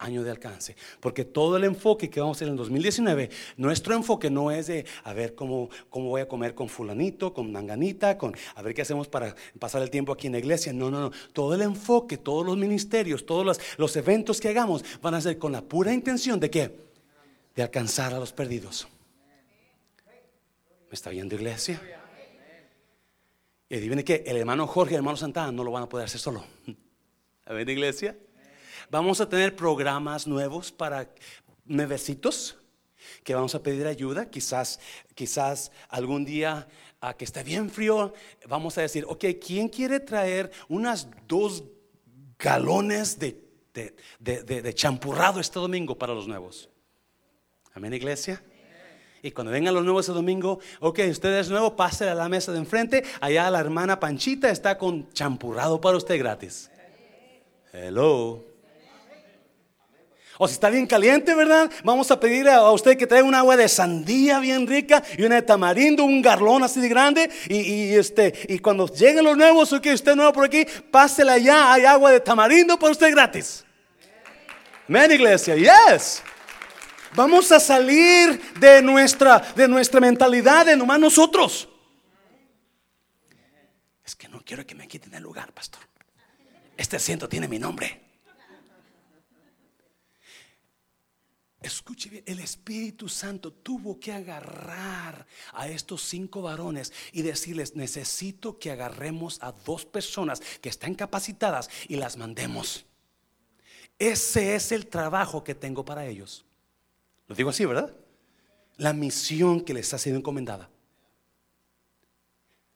[0.02, 0.76] año de alcance.
[1.00, 4.84] Porque todo el enfoque que vamos a hacer en 2019, nuestro enfoque no es de
[5.04, 8.82] a ver cómo, cómo voy a comer con fulanito, con manganita, con a ver qué
[8.82, 10.72] hacemos para pasar el tiempo aquí en la iglesia.
[10.72, 11.12] No, no, no.
[11.32, 15.38] Todo el enfoque, todos los ministerios, todos los, los eventos que hagamos van a ser
[15.38, 16.76] con la pura intención de qué?
[17.54, 18.88] De alcanzar a los perdidos.
[20.88, 21.80] ¿Me está viendo iglesia?
[23.68, 26.04] Y adivine que el hermano Jorge y el hermano Santana no lo van a poder
[26.04, 26.44] hacer solo.
[27.46, 28.16] ¿A ver, iglesia?
[28.92, 31.08] Vamos a tener programas nuevos para
[31.64, 32.58] nuevecitos
[33.24, 34.28] que vamos a pedir ayuda.
[34.28, 34.80] Quizás,
[35.14, 36.68] quizás algún día
[37.00, 38.12] a que esté bien frío,
[38.46, 41.64] vamos a decir, ok, ¿quién quiere traer unas dos
[42.38, 43.42] galones de,
[44.20, 46.68] de, champurrado este domingo para los nuevos?
[47.72, 48.44] Amén, iglesia.
[49.22, 52.52] Y cuando vengan los nuevos ese domingo, ok, usted es nuevo, pase a la mesa
[52.52, 53.04] de enfrente.
[53.22, 56.70] Allá la hermana Panchita está con champurrado para usted gratis.
[57.72, 58.51] Hello.
[60.38, 61.70] O si está bien caliente, ¿verdad?
[61.84, 65.36] Vamos a pedir a usted que traiga un agua de sandía bien rica y una
[65.36, 67.30] de tamarindo, un garlón así de grande.
[67.48, 71.72] Y, este, y cuando lleguen los nuevos, o que usted nuevo por aquí, pásela ya,
[71.72, 73.64] hay agua de tamarindo para usted gratis.
[74.88, 76.22] Amén, iglesia, yes.
[77.14, 81.68] Vamos a salir de nuestra, de nuestra mentalidad de nomás nosotros.
[84.04, 85.82] Es que no quiero que me quiten el lugar, pastor.
[86.76, 88.01] Este asiento tiene mi nombre.
[91.62, 98.58] Escuche bien, el Espíritu Santo tuvo que agarrar a estos cinco varones y decirles, necesito
[98.58, 102.84] que agarremos a dos personas que están capacitadas y las mandemos.
[103.98, 106.44] Ese es el trabajo que tengo para ellos.
[107.28, 107.94] Lo digo así, ¿verdad?
[108.76, 110.68] La misión que les ha sido encomendada.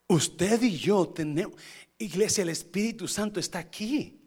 [0.06, 1.60] Usted y yo tenemos,
[1.98, 4.20] iglesia, el Espíritu Santo está aquí.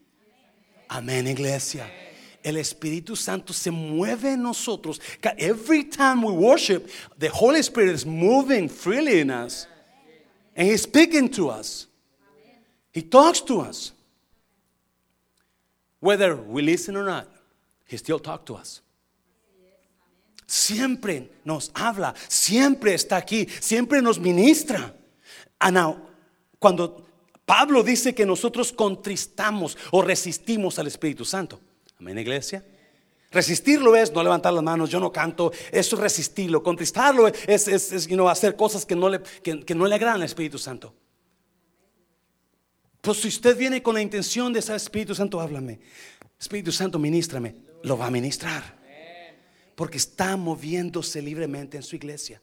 [0.90, 2.09] Amén, iglesia.
[2.44, 5.00] El Espíritu Santo se mueve en nosotros.
[5.38, 9.68] Every time we worship, the Holy Spirit is moving freely in us.
[10.56, 11.88] And He's speaking to us.
[12.92, 13.92] He talks to us.
[16.00, 17.28] Whether we listen or not,
[17.86, 18.82] He still talks to us.
[20.48, 24.94] Siempre nos habla, siempre está aquí, siempre nos ministra.
[25.62, 25.98] Now,
[26.60, 27.06] cuando
[27.46, 31.60] Pablo dice que nosotros contristamos o resistimos al Espíritu Santo.
[32.00, 32.64] Amén, iglesia.
[33.32, 36.64] Resistirlo es no levantar las manos, yo no canto, eso es resistirlo.
[36.64, 40.58] Contristarlo es, es, es hacer cosas que no, le, que, no le agradan al Espíritu
[40.58, 40.96] Santo.
[43.02, 45.80] Pues si usted viene con la intención de ser Espíritu Santo, háblame.
[46.40, 47.56] Espíritu Santo, ministrame.
[47.84, 48.80] Lo va a ministrar.
[49.76, 52.42] Porque está moviéndose libremente en su iglesia.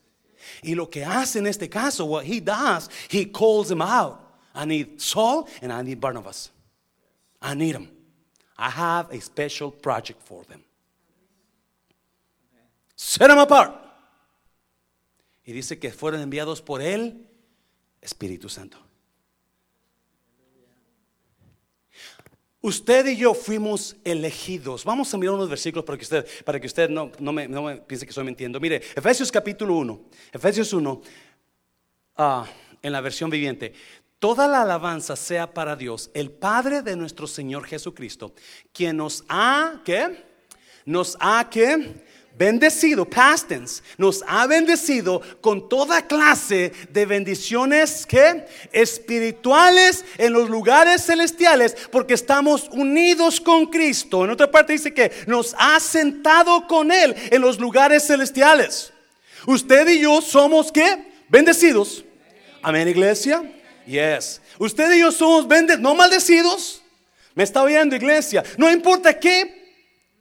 [0.63, 4.19] Y lo que hace en este caso, what he does, he calls them out.
[4.55, 6.53] I need Saul and I need Barnabas.
[7.43, 7.96] I need them.
[8.59, 10.63] I have a special project for them.
[12.95, 13.75] Set them apart.
[15.45, 17.27] Y dice que fueron enviados por el
[18.01, 18.79] Espíritu Santo.
[22.63, 24.85] Usted y yo fuimos elegidos.
[24.85, 28.05] Vamos a mirar unos versículos para que usted, para que usted no, no, me, piense
[28.05, 28.59] que estoy mintiendo.
[28.59, 30.05] Mire, Efesios capítulo 1.
[30.33, 31.03] Efesios 1,
[32.17, 32.45] ah,
[32.83, 33.73] en la versión viviente.
[34.19, 38.33] Toda la alabanza sea para Dios, el Padre de nuestro Señor Jesucristo,
[38.73, 40.25] quien nos ha, ¿qué?
[40.85, 42.05] Nos ha, ¿qué?
[42.39, 50.51] bendecido, past tense, nos ha bendecido con toda clase de bendiciones que espirituales en los
[50.51, 54.25] lugares celestiales, porque estamos unidos con Cristo.
[54.25, 58.93] En otra parte dice que nos ha sentado con él en los lugares celestiales.
[59.47, 62.05] Usted y yo somos que bendecidos.
[62.63, 63.56] Amén, iglesia.
[63.87, 64.41] Yes.
[64.59, 66.83] Usted y yo somos bendecidos, no maldecidos.
[67.35, 68.43] Me está oyendo, iglesia.
[68.57, 69.67] No importa qué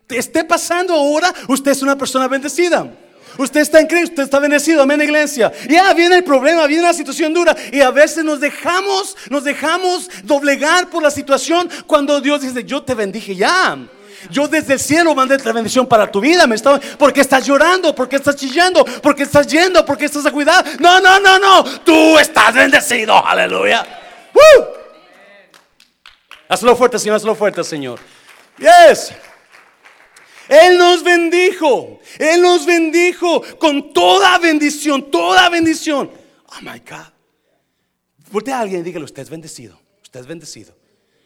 [0.10, 2.91] esté pasando ahora, usted es una persona bendecida.
[3.38, 5.51] Usted está en Cristo, usted está bendecido, amén, iglesia.
[5.69, 10.10] Ya viene el problema, viene la situación dura y a veces nos dejamos, nos dejamos
[10.23, 13.78] doblegar por la situación cuando Dios dice, yo te bendije ya.
[14.29, 16.47] Yo desde el cielo mandé la bendición para tu vida.
[16.47, 20.65] Me estaba, porque estás llorando, porque estás chillando, porque estás yendo, porque estás a cuidar.
[20.79, 21.63] No, no, no, no.
[21.81, 23.25] Tú estás bendecido.
[23.25, 23.85] Aleluya.
[26.47, 27.15] Hazlo fuerte, Señor.
[27.15, 27.99] Hazlo fuerte, Señor.
[28.57, 29.13] Yes.
[30.47, 31.99] Él nos bendijo.
[32.19, 36.09] Él nos bendijo con toda bendición, toda bendición.
[36.47, 37.11] Oh my God.
[38.31, 39.79] Volte a alguien y dígale, usted es bendecido.
[40.03, 40.75] Usted es bendecido.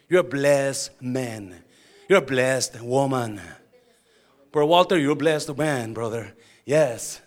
[0.09, 1.63] You're a blessed man.
[2.09, 3.39] You're a blessed woman.
[4.51, 6.33] Bro Walter, you're a blessed man, brother.
[6.65, 7.21] Yes.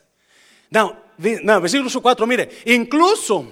[0.71, 3.47] Now, now versículo 4, mire, incluso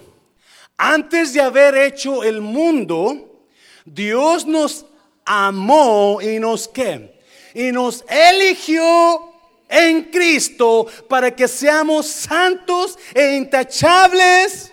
[0.76, 3.46] antes de haber hecho el mundo,
[3.86, 4.84] Dios nos
[5.24, 7.20] amó y nos qué?
[7.54, 9.32] y nos eligió
[9.68, 14.72] en Cristo para que seamos santos e intachables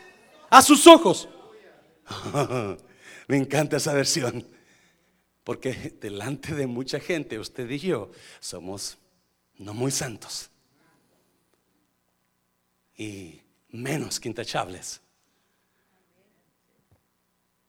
[0.49, 1.29] a sus ojos.
[3.27, 4.56] Me encanta esa versión.
[5.47, 8.97] Porque delante de mucha gente, usted y yo somos
[9.55, 10.49] no muy santos.
[12.97, 14.99] Y menos que intachables.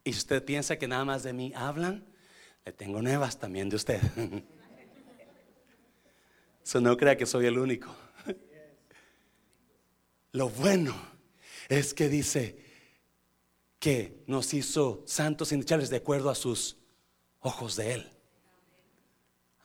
[0.03, 2.05] Y si usted piensa que nada más de mí hablan,
[2.65, 4.01] le tengo nuevas también de usted.
[6.81, 7.95] no crea que soy el único.
[10.33, 11.01] Lo bueno
[11.69, 12.59] es que dice
[13.79, 15.55] que nos hizo santos y
[15.91, 16.78] de acuerdo a sus
[17.49, 18.11] ojos de Él.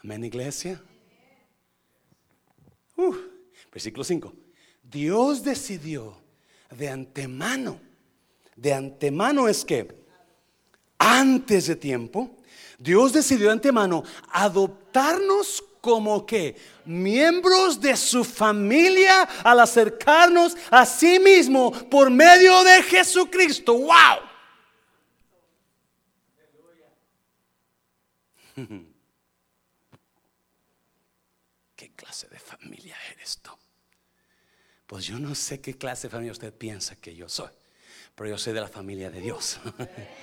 [0.04, 0.82] Amén, iglesia.
[3.72, 4.34] versículo 5.
[4.82, 6.18] Dios decidió
[6.72, 7.80] de antemano,
[8.56, 9.88] de antemano es que
[10.98, 12.38] antes de tiempo,
[12.80, 21.20] Dios decidió de antemano adoptarnos como que miembros de su familia al acercarnos a sí
[21.20, 23.74] mismo por medio de Jesucristo.
[23.74, 24.33] ¡Wow!
[31.76, 33.52] ¿Qué clase de familia eres tú?
[34.86, 37.50] Pues yo no sé qué clase de familia usted piensa que yo soy,
[38.16, 39.60] pero yo soy de la familia de Dios.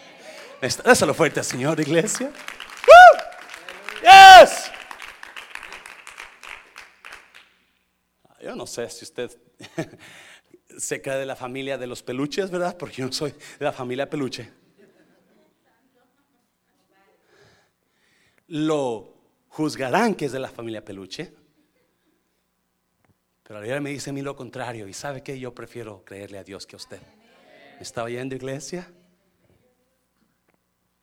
[0.84, 2.30] Dáselo fuerte, Señor, iglesia.
[4.02, 4.70] Yes.
[8.42, 9.36] Yo no sé si usted
[10.78, 12.76] se cree de la familia de los peluches, ¿verdad?
[12.76, 14.59] Porque yo no soy de la familia peluche.
[18.50, 19.14] Lo
[19.48, 21.32] juzgarán que es de la familia peluche.
[23.44, 24.88] Pero ahora me dice a mí lo contrario.
[24.88, 27.00] Y sabe que yo prefiero creerle a Dios que a usted.
[27.76, 28.92] ¿Me está oyendo, iglesia?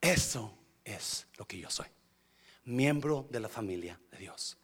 [0.01, 1.87] Eso es lo que yo soy.
[2.65, 4.57] miembro de la familia de Dios.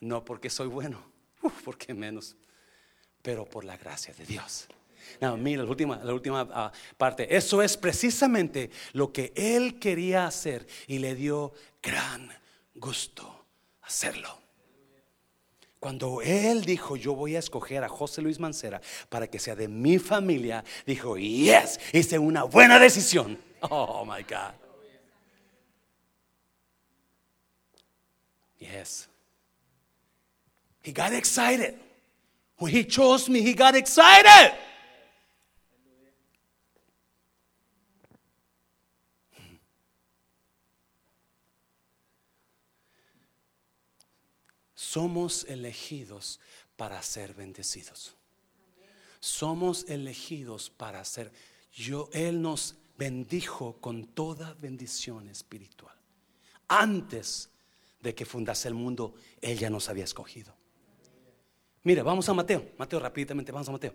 [0.00, 1.10] No porque soy bueno,
[1.64, 2.36] porque menos,
[3.22, 4.68] pero por la gracia de Dios.
[5.20, 7.34] No, mira, la última, la última ah, parte.
[7.34, 12.30] Eso es precisamente lo que él quería hacer y le dio gran
[12.74, 13.46] gusto
[13.82, 14.38] hacerlo.
[15.80, 19.68] Cuando él dijo, yo voy a escoger a José Luis Mancera para que sea de
[19.68, 23.38] mi familia, dijo, yes, hice una buena decisión.
[23.60, 24.54] Oh, my God.
[28.58, 29.08] Yes.
[30.82, 31.76] He got excited.
[32.58, 34.52] When he chose me, he got excited.
[44.98, 46.40] Somos elegidos
[46.76, 48.16] para ser bendecidos.
[49.20, 51.30] Somos elegidos para ser.
[51.72, 55.94] Yo, Él nos bendijo con toda bendición espiritual.
[56.66, 57.48] Antes
[58.00, 60.52] de que fundase el mundo, Él ya nos había escogido.
[61.84, 62.72] Mire, vamos a Mateo.
[62.76, 63.94] Mateo, rápidamente, vamos a Mateo.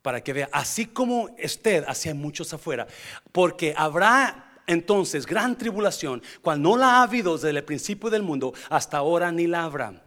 [0.00, 2.86] para que vea, así como usted, así hay muchos afuera,
[3.30, 8.52] porque habrá entonces gran tribulación, cual no la ha habido desde el principio del mundo
[8.68, 10.02] hasta ahora ni la habrá.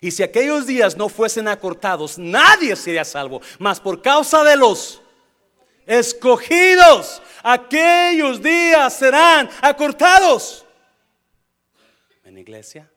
[0.00, 5.00] Y si aquellos días no fuesen acortados, nadie sería salvo, mas por causa de los
[5.86, 10.66] escogidos, aquellos días serán acortados.
[12.24, 12.90] En iglesia,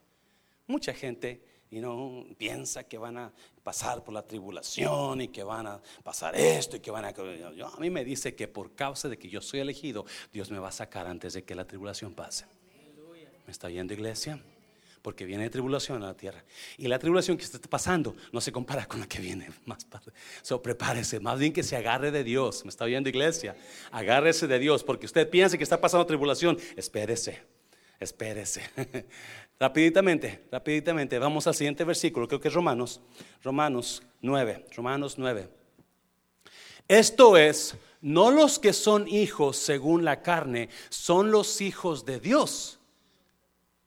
[0.67, 1.41] mucha gente
[1.71, 3.31] y no piensa que van a
[3.69, 7.11] pasar por la tribulación y que van a pasar esto y que van a...
[7.11, 10.57] Yo, a mí me dice que por causa de que yo soy elegido, Dios me
[10.57, 12.45] va a sacar antes de que la tribulación pase.
[13.45, 14.41] ¿Me está viendo iglesia?
[15.03, 16.43] Porque viene tribulación a la tierra.
[16.79, 20.13] Y la tribulación que está pasando no se compara con la que viene más tarde.
[20.41, 22.65] So prepárese, más bien que se agarre de Dios.
[22.65, 23.55] ¿Me está viendo iglesia?
[23.91, 26.57] Agárrese de Dios, porque usted piensa que está pasando tribulación.
[26.75, 27.43] Espérese,
[27.99, 28.63] espérese.
[29.59, 33.01] Rapiditamente, rapiditamente, vamos al siguiente versículo, creo que es Romanos,
[33.43, 35.49] Romanos 9, Romanos 9.
[36.87, 42.79] Esto es, no los que son hijos según la carne, son los hijos de Dios,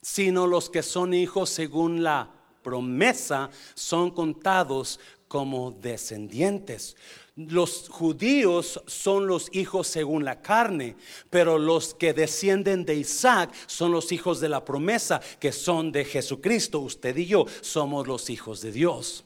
[0.03, 2.31] sino los que son hijos según la
[2.63, 6.97] promesa, son contados como descendientes.
[7.35, 10.97] Los judíos son los hijos según la carne,
[11.31, 16.05] pero los que descienden de Isaac son los hijos de la promesa, que son de
[16.05, 16.81] Jesucristo.
[16.81, 19.25] Usted y yo somos los hijos de Dios.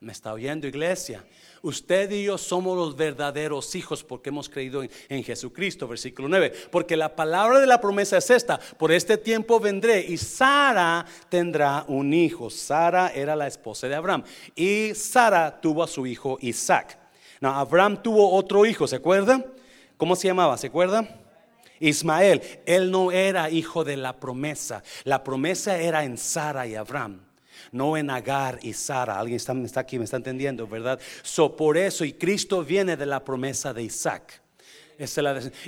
[0.00, 1.24] ¿Me está oyendo iglesia?
[1.62, 6.52] Usted y yo somos los verdaderos hijos porque hemos creído en, Jesucristo, versículo 9.
[6.70, 11.86] Porque la palabra de la promesa es esta, por este tiempo vendré y Sara tendrá
[11.88, 12.50] un hijo.
[12.50, 17.03] Sara era la esposa de Abraham y Sara tuvo a su hijo Isaac.
[17.40, 19.44] Abraham tuvo otro hijo, ¿se acuerda?
[19.96, 20.56] ¿Cómo se llamaba?
[20.56, 21.08] ¿Se acuerda?
[21.80, 22.42] Ismael.
[22.66, 24.82] Él no era hijo de la promesa.
[25.04, 27.20] La promesa era en Sara y Abraham
[27.72, 29.18] no en Agar y Sara.
[29.18, 31.00] Alguien está, aquí, me está entendiendo, ¿verdad?
[31.22, 34.40] So, por eso, y Cristo viene de la promesa de Isaac.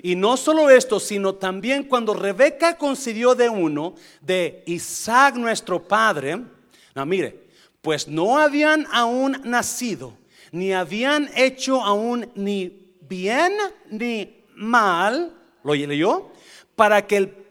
[0.02, 6.40] y no solo esto, sino también cuando Rebeca concibió de uno, de Isaac nuestro padre,
[6.94, 7.46] no, mire,
[7.82, 10.16] pues no habían aún nacido
[10.52, 13.52] ni habían hecho aún ni bien
[13.90, 16.30] ni mal, ¿lo leyó?
[16.74, 17.46] Para que el,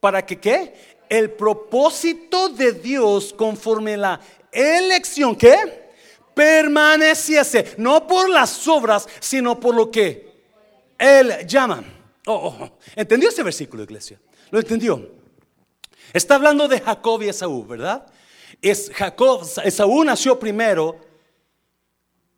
[0.00, 0.74] para que qué?
[1.08, 4.20] El propósito de Dios conforme la
[4.52, 5.86] elección, ¿qué?
[6.34, 10.42] Permaneciese, no por las obras, sino por lo que
[10.98, 11.82] Él llama.
[12.26, 12.78] Oh, oh, oh.
[12.94, 14.20] ¿Entendió ese versículo, iglesia?
[14.50, 15.10] ¿Lo entendió?
[16.12, 18.06] Está hablando de Jacob y Esaú, ¿verdad?
[18.60, 21.05] Es Jacob, Esaú nació primero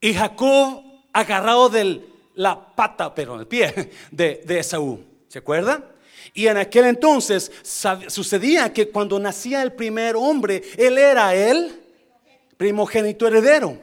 [0.01, 0.83] y Jacob
[1.13, 2.03] agarrado de
[2.35, 5.05] la pata, pero el pie de, de Esaú.
[5.29, 5.85] ¿Se acuerda?
[6.35, 11.81] Y en aquel entonces sucedía que cuando nacía el primer hombre, él era el
[12.57, 13.79] primogénito heredero.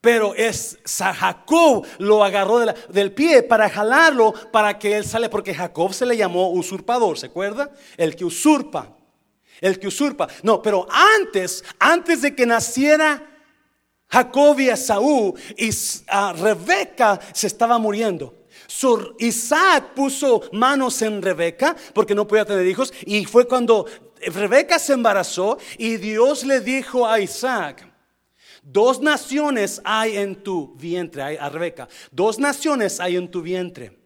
[0.00, 5.92] Pero es Jacob lo agarró del pie para jalarlo para que él sale, porque Jacob
[5.92, 7.72] se le llamó usurpador, ¿se acuerda?
[7.96, 8.96] El que usurpa,
[9.60, 10.28] el que usurpa.
[10.42, 13.37] No, pero antes, antes de que naciera
[14.10, 15.70] Jacob y Esaú y
[16.08, 18.34] ah, Rebeca se estaba muriendo.
[19.18, 23.86] Isaac puso manos en Rebeca porque no podía tener hijos y fue cuando
[24.20, 27.90] Rebeca se embarazó y Dios le dijo a Isaac,
[28.62, 33.96] dos naciones hay en tu vientre, a Rebeca, dos naciones hay en tu vientre.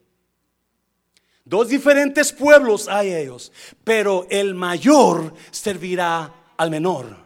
[1.44, 3.50] Dos diferentes pueblos hay ellos,
[3.82, 7.21] pero el mayor servirá al menor.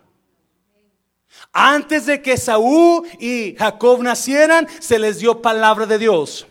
[1.59, 6.46] Antes de que Saúl y Jacob nacieran, se les dio palabra de Dios.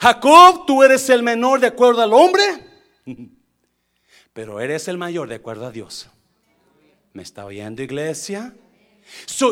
[0.00, 2.42] Jacob, tú eres el menor de acuerdo al hombre.
[4.32, 6.08] Pero eres el mayor de acuerdo a Dios.
[7.12, 8.54] ¿Me está oyendo iglesia?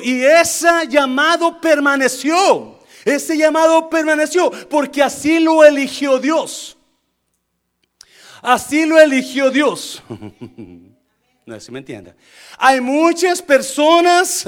[0.02, 2.78] y ese llamado permaneció.
[3.04, 6.78] Ese llamado permaneció porque así lo eligió Dios.
[8.40, 10.02] Así lo eligió Dios.
[11.46, 12.14] No sé si me entiende.
[12.56, 14.46] Hay muchas personas,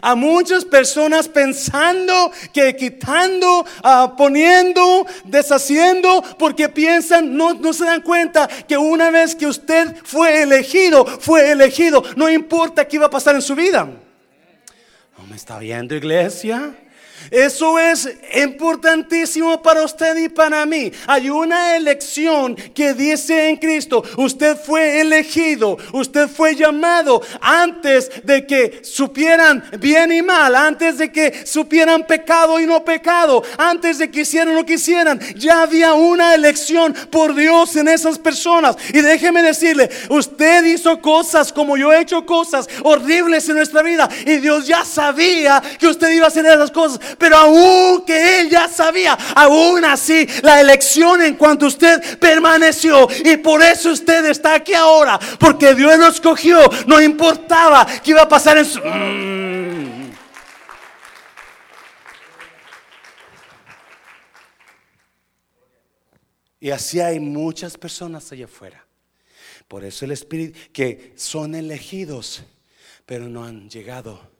[0.00, 8.00] a muchas personas pensando que quitando, ah, poniendo, deshaciendo, porque piensan, no, no se dan
[8.00, 13.10] cuenta que una vez que usted fue elegido, fue elegido, no importa qué iba a
[13.10, 13.84] pasar en su vida.
[15.18, 16.76] ¿No me está viendo iglesia?
[17.30, 20.92] Eso es importantísimo para usted y para mí.
[21.06, 28.46] Hay una elección que dice en Cristo, usted fue elegido, usted fue llamado antes de
[28.46, 34.10] que supieran bien y mal, antes de que supieran pecado y no pecado, antes de
[34.10, 35.20] que hicieran lo que hicieran.
[35.36, 38.76] Ya había una elección por Dios en esas personas.
[38.92, 44.08] Y déjeme decirle, usted hizo cosas como yo he hecho cosas horribles en nuestra vida
[44.24, 48.50] y Dios ya sabía que usted iba a hacer esas cosas pero aún que él
[48.50, 54.54] ya sabía, aún así la elección en cuanto usted permaneció y por eso usted está
[54.54, 58.80] aquí ahora, porque Dios lo escogió, no importaba qué iba a pasar en su...
[58.80, 59.76] Mm.
[66.66, 68.84] Y así hay muchas personas allá afuera.
[69.68, 72.42] Por eso el Espíritu, que son elegidos,
[73.04, 74.35] pero no han llegado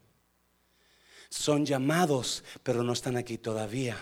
[1.37, 3.97] son llamados, pero no están aquí todavía.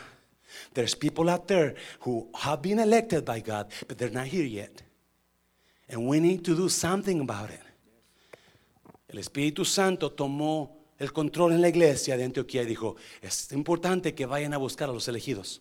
[0.72, 4.82] There's people out there who have been elected by God, but they're not here yet.
[5.88, 7.60] And we need to do something about it.
[9.08, 14.14] El Espíritu Santo tomó el control en la iglesia de Antioquía y dijo, es importante
[14.14, 15.60] que vayan a buscar a los elegidos.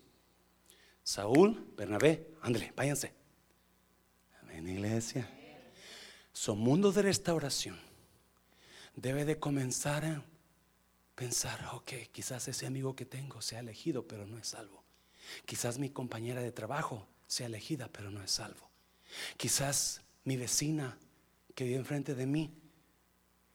[1.04, 3.14] Saúl, Bernabé, ándale, váyanse.
[4.42, 5.28] Amén, iglesia.
[6.32, 7.78] Son mundos de restauración.
[8.96, 10.24] Debe de comenzar
[11.16, 14.84] pensar, ok, quizás ese amigo que tengo sea elegido, pero no es salvo.
[15.46, 18.70] Quizás mi compañera de trabajo sea elegida, pero no es salvo.
[19.38, 20.98] Quizás mi vecina
[21.56, 22.54] que vive enfrente de mí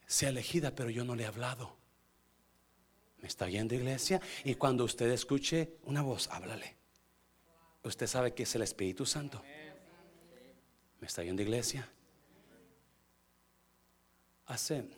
[0.07, 1.77] sea elegida, pero yo no le he hablado.
[3.21, 4.21] ¿Me está oyendo iglesia?
[4.45, 6.77] Y cuando usted escuche una voz, háblale.
[7.83, 9.43] Usted sabe que es el Espíritu Santo.
[11.01, 11.91] ¿Me está oyendo iglesia?
[14.47, 14.89] Hace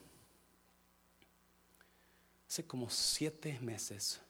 [2.50, 4.20] Hace como siete meses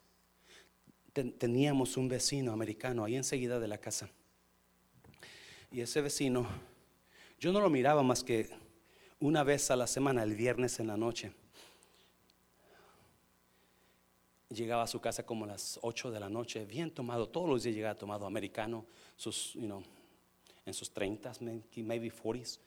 [1.38, 4.10] teníamos un vecino americano ahí enseguida de la casa.
[5.72, 6.46] Y ese vecino,
[7.38, 8.50] yo no lo miraba más que
[9.20, 11.32] una vez a la semana, el viernes en la noche.
[14.50, 17.62] Llegaba a su casa como a las 8 de la noche, bien tomado, todos los
[17.62, 18.84] días llegaba tomado americano,
[19.16, 19.82] sus, you know,
[20.66, 22.58] en sus 30, maybe 40s.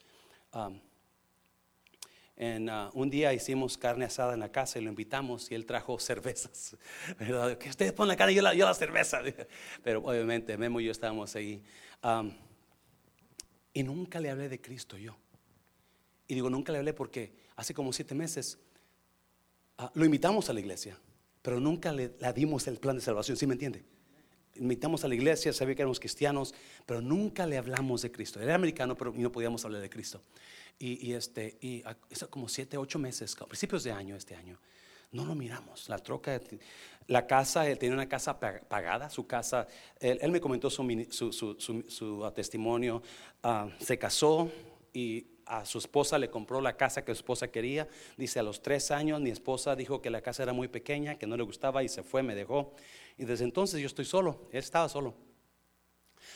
[2.35, 5.65] En, uh, un día hicimos carne asada en la casa y lo invitamos y él
[5.65, 6.75] trajo cervezas.
[7.59, 9.21] Que ustedes ponen la carne y yo la, yo la, cerveza.
[9.83, 11.61] Pero obviamente Memo y yo estábamos ahí.
[12.03, 12.31] Um,
[13.73, 15.15] y nunca le hablé de Cristo yo.
[16.27, 18.57] Y digo, nunca le hablé porque hace como siete meses
[19.79, 20.97] uh, lo invitamos a la iglesia,
[21.41, 23.37] pero nunca le, dimos el plan de salvación.
[23.37, 23.83] ¿Sí me entiende?
[24.55, 26.53] Invitamos a la iglesia, sabía que éramos cristianos,
[26.85, 28.39] pero nunca le hablamos de Cristo.
[28.39, 30.21] Era americano, pero no podíamos hablar de Cristo.
[30.79, 34.59] Y, este, y eso como siete, ocho meses, a principios de año, este año,
[35.13, 35.87] no lo miramos.
[35.87, 36.41] La troca,
[37.07, 39.67] la casa, él tenía una casa pagada, su casa,
[39.99, 43.01] él, me comentó su, su, testimonio,
[43.43, 44.51] ah, se casó
[44.91, 47.87] y a su esposa le compró la casa que su esposa quería.
[48.17, 51.27] Dice, a los tres años mi esposa dijo que la casa era muy pequeña, que
[51.27, 52.73] no le gustaba y se fue, me dejó.
[53.17, 55.13] Y desde entonces yo estoy solo, él estaba solo.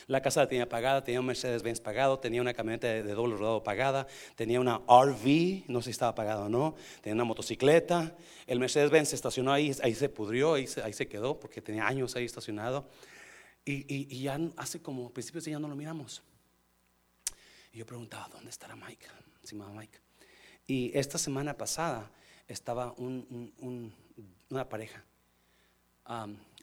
[0.06, 3.62] La casa la tenía pagada, tenía un Mercedes-Benz pagado, tenía una camioneta de, doble rodado
[3.62, 8.16] pagada, tenía una RV, no sé si estaba pagada o no, tenía una motocicleta.
[8.46, 11.86] El Mercedes-Benz se estacionó ahí, ahí se pudrió, ahí se, ahí se quedó porque tenía
[11.86, 12.88] años ahí estacionado.
[13.64, 16.22] Y, y, ya hace como principios ya no lo miramos.
[17.72, 19.06] Y yo preguntaba, ¿dónde estará Mike?
[19.42, 19.98] Encima Mike.
[20.66, 22.10] Y esta semana pasada
[22.46, 25.04] estaba una pareja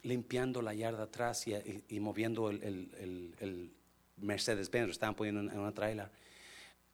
[0.02, 3.72] limpiando la yarda atrás y, moviendo el,
[4.18, 6.08] Mercedes-Benz, estaban poniendo en una trailer.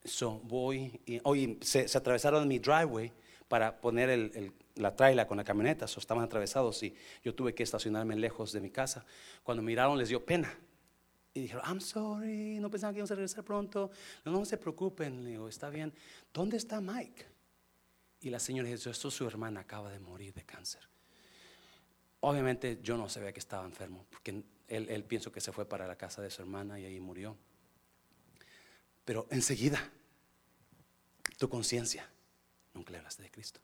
[0.05, 3.13] So voy y hoy se, atravesaron mi driveway
[3.47, 8.17] para poner la trailer con la camioneta, so estaban atravesados y yo tuve que estacionarme
[8.17, 9.05] lejos de mi casa.
[9.43, 10.53] Cuando miraron les dio pena
[11.35, 13.91] y dijeron, I'm sorry, no pensaban que íbamos a regresar pronto.
[14.25, 15.93] No, no se preocupen, le digo, está bien.
[16.33, 17.27] ¿Dónde está Mike?
[18.21, 20.91] Y la señora dijo, esto su hermana acaba de morir de cáncer.
[22.25, 25.97] Obviamente yo no sabía que estaba enfermo, porque él, pienso que se fue para la
[25.97, 27.37] casa de su hermana y ahí murió.
[29.05, 29.91] Pero enseguida,
[31.37, 32.09] tu conciencia,
[32.75, 33.61] nunca le hablaste de Cristo.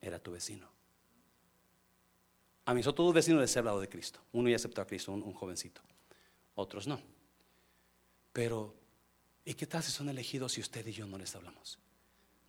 [0.00, 0.70] Era tu vecino.
[2.64, 4.20] A mí todos vecinos les he hablado de Cristo.
[4.30, 5.82] Uno ya aceptó a Cristo, un, jovencito.
[6.54, 7.02] Otros no.
[8.32, 8.72] Pero,
[9.44, 11.80] ¿y qué tal si son elegidos si usted y yo no les hablamos?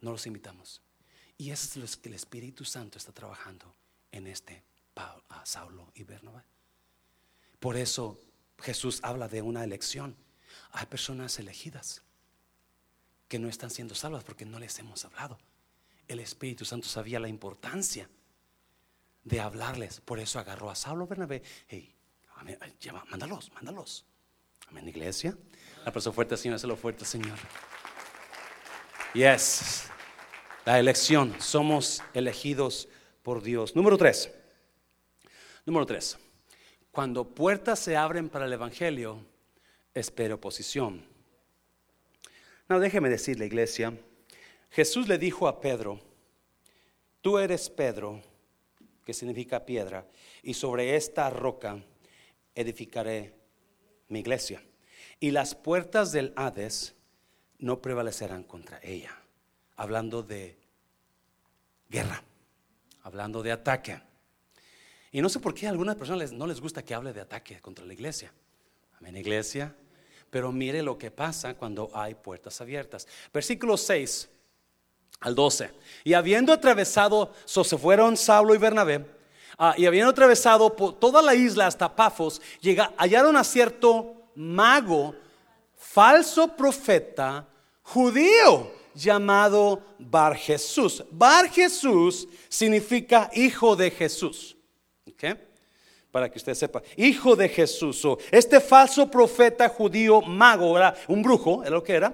[0.02, 0.84] No los invitamos.
[1.40, 3.74] Y eso es lo que el Espíritu Santo está trabajando
[4.12, 4.64] en este
[4.96, 6.44] a Saulo y Bernabé.
[7.60, 8.20] Por eso
[8.60, 10.16] Jesús habla de una elección.
[10.72, 12.02] Hay personas elegidas
[13.28, 15.40] que no están siendo salvas porque no les hemos hablado.
[16.08, 18.10] El Espíritu Santo sabía la importancia
[19.24, 20.02] de hablarles.
[20.02, 21.42] Por eso agarró a Saulo Bernabé.
[21.68, 21.96] Hey,
[23.10, 24.06] mándalos, mándalos.
[24.68, 25.38] Amén, iglesia.
[25.86, 27.38] La persona fuerte, Señor, lo fuerte, Señor.
[29.14, 29.86] Yes.
[30.66, 31.36] La elección.
[31.40, 32.88] Somos elegidos
[33.24, 33.76] por Dios.
[33.76, 34.32] Número tres.
[35.66, 36.18] Número tres.
[36.92, 39.24] Cuando puertas se abren para el Evangelio,
[39.94, 41.06] espera oposición.
[42.68, 43.94] No, déjeme decirle, iglesia.
[44.72, 46.00] Jesús le dijo a Pedro,
[47.22, 48.22] tú eres Pedro,
[49.06, 50.08] que significa piedra,
[50.42, 51.84] y sobre esta roca
[52.56, 53.36] edificaré
[54.08, 54.64] mi iglesia.
[55.20, 56.96] Y las puertas del Hades
[57.60, 59.16] no prevalecerán contra ella.
[59.76, 60.58] Hablando de
[61.90, 62.24] guerra,
[63.04, 64.02] hablando de ataque.
[65.12, 67.60] Y no sé por qué a algunas personas no les gusta que hable de ataque
[67.60, 68.32] contra la iglesia.
[68.98, 69.76] Amén, iglesia.
[70.30, 73.06] Pero mire lo que pasa cuando hay puertas abiertas.
[73.34, 74.30] Versículo 6
[75.20, 75.72] al 12.
[76.06, 79.06] Y habiendo atravesado, se fueron Saulo y Bernabé,
[79.58, 85.14] ah, y habiendo atravesado por toda la isla hasta Pafos, llega, hallaron a cierto mago,
[85.76, 87.46] falso profeta,
[87.84, 91.04] judío, llamado Bar Jesús.
[91.12, 94.56] Bar Jesús significa hijo de Jesús.
[96.12, 98.06] Para que usted sepa, hijo de Jesús.
[98.32, 102.14] este falso profeta judío mago, un brujo, es lo que era,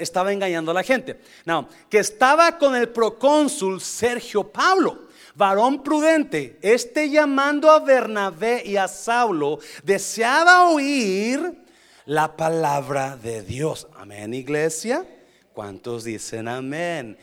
[0.00, 1.20] estaba engañando a la gente.
[1.44, 8.76] No, que estaba con el procónsul Sergio Pablo varón prudente, este llamando a Bernabé y
[8.76, 11.62] a Saulo, deseaba oír
[12.06, 13.86] la palabra de Dios.
[13.96, 15.06] Amén, iglesia.
[15.52, 17.18] ¿Cuántos dicen amén?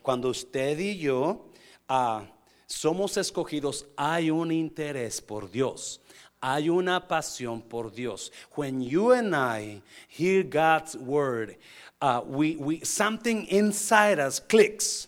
[0.00, 1.44] cuando usted y yo
[1.88, 2.24] ah,
[2.72, 6.00] somos escogidos, hay un interés por Dios.
[6.40, 8.32] Hay una pasión por Dios.
[8.52, 11.56] When you and I hear God's word,
[12.00, 15.06] uh, we, we, something inside us clicks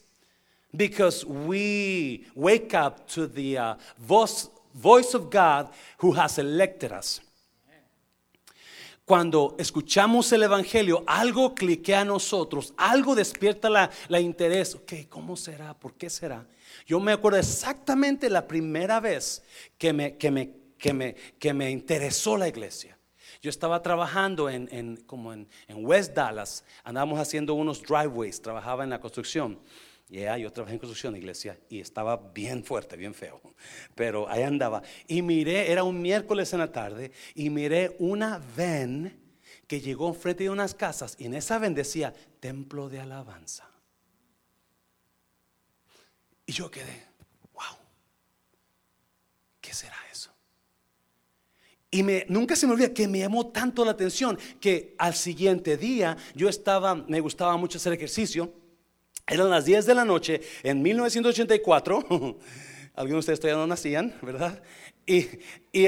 [0.76, 7.20] because we wake up to the uh, voice, voice of God who has elected us.
[9.04, 14.74] Cuando escuchamos el Evangelio, algo cliquea a nosotros, algo despierta la, la interés.
[14.74, 15.74] Ok, ¿cómo será?
[15.74, 16.46] ¿Por qué será?
[16.86, 19.42] Yo me acuerdo exactamente la primera vez
[19.76, 22.98] que me, que me, que me, que me interesó la iglesia.
[23.42, 28.84] Yo estaba trabajando en, en como en, en, West Dallas, andábamos haciendo unos driveways, trabajaba
[28.84, 29.60] en la construcción.
[30.08, 33.40] Yeah, yo trabajé en construcción, iglesia, y estaba bien fuerte, bien feo.
[33.94, 34.82] Pero ahí andaba.
[35.06, 39.20] Y miré, era un miércoles en la tarde, y miré una ven
[39.66, 43.68] que llegó frente de unas casas, y en esa ven decía, templo de alabanza.
[46.46, 47.06] Y yo quedé,
[47.54, 47.78] wow,
[49.62, 50.30] ¿qué será eso?
[51.90, 55.78] Y me, nunca se me olvida que me llamó tanto la atención que al siguiente
[55.78, 58.63] día yo estaba, me gustaba mucho hacer ejercicio
[59.26, 62.06] eran las 10 de la noche en 1984.
[62.96, 64.62] Algunos de ustedes todavía no nacían, ¿verdad?
[65.06, 65.28] Y,
[65.72, 65.86] y,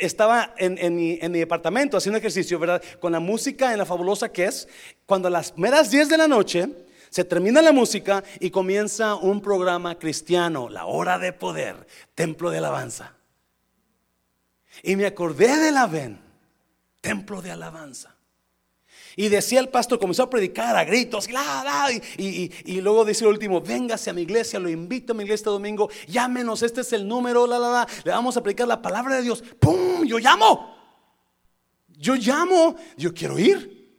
[0.00, 2.82] estaba en, mi, en, mi, departamento haciendo ejercicio, ¿verdad?
[3.00, 4.68] Con la música en la fabulosa que es.
[5.06, 6.68] Cuando a las meras 10 de la noche
[7.08, 12.58] se termina la música y comienza un programa cristiano, La Hora de Poder, Templo de
[12.58, 13.14] Alabanza.
[14.82, 16.20] Y me acordé de la ven,
[17.00, 18.14] Templo de Alabanza.
[19.20, 21.28] Y decía el pastor, comenzó a predicar a gritos,
[22.16, 25.50] y, luego decía el último, véngase a mi iglesia, lo invito a mi iglesia este
[25.50, 29.16] domingo, llámenos, este es el número, la, la, la, le vamos a predicar la palabra
[29.16, 29.44] de Dios.
[29.58, 30.06] ¡Pum!
[30.06, 30.74] Yo llamo.
[31.88, 33.92] Yo llamo, yo quiero ir.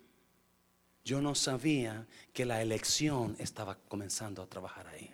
[1.05, 5.13] Yo no sabía que la elección estaba comenzando a trabajar ahí.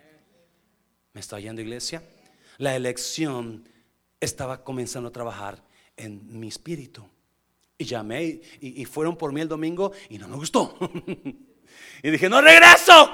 [1.12, 2.02] ¿Me está oyendo iglesia?
[2.56, 3.68] La elección
[4.20, 5.62] estaba comenzando a trabajar
[5.98, 7.06] en mi espíritu.
[7.78, 10.76] Y llamé y, fueron por mí el domingo y no me gustó.
[12.02, 13.08] y dije, no regreso.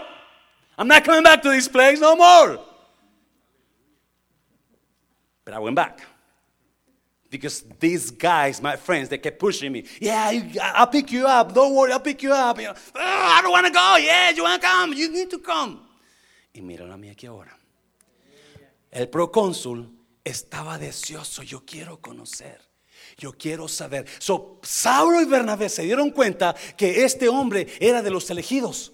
[0.78, 2.58] I'm not coming back to this place no more.
[5.44, 6.00] But I went back.
[7.30, 9.84] Because these guys, my friends, they kept pushing me.
[10.00, 11.52] Yeah, I'll pick you up.
[11.52, 12.58] Don't worry, I'll pick you up.
[12.58, 13.96] Oh, I don't want to go.
[13.96, 14.92] Yeah, you want to come.
[14.92, 15.80] You need to come.
[16.54, 17.58] Y mira a mí aquí ahora.
[18.90, 19.90] El procónsul
[20.24, 21.42] estaba deseoso.
[21.42, 22.60] Yo quiero conocer.
[23.16, 24.06] Yo quiero saber.
[24.18, 28.92] So, Saulo y Bernabé se dieron cuenta que este hombre era de los elegidos.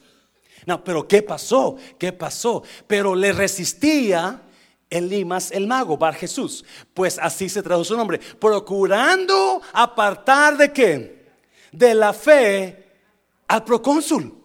[0.67, 1.77] No, pero ¿qué pasó?
[1.99, 2.63] ¿Qué pasó?
[2.87, 4.43] Pero le resistía
[4.91, 6.65] Elimas el mago, Bar Jesús.
[6.93, 8.19] Pues así se traduce su nombre.
[8.19, 11.31] Procurando apartar de qué?
[11.71, 12.91] De la fe
[13.47, 14.37] al procónsul.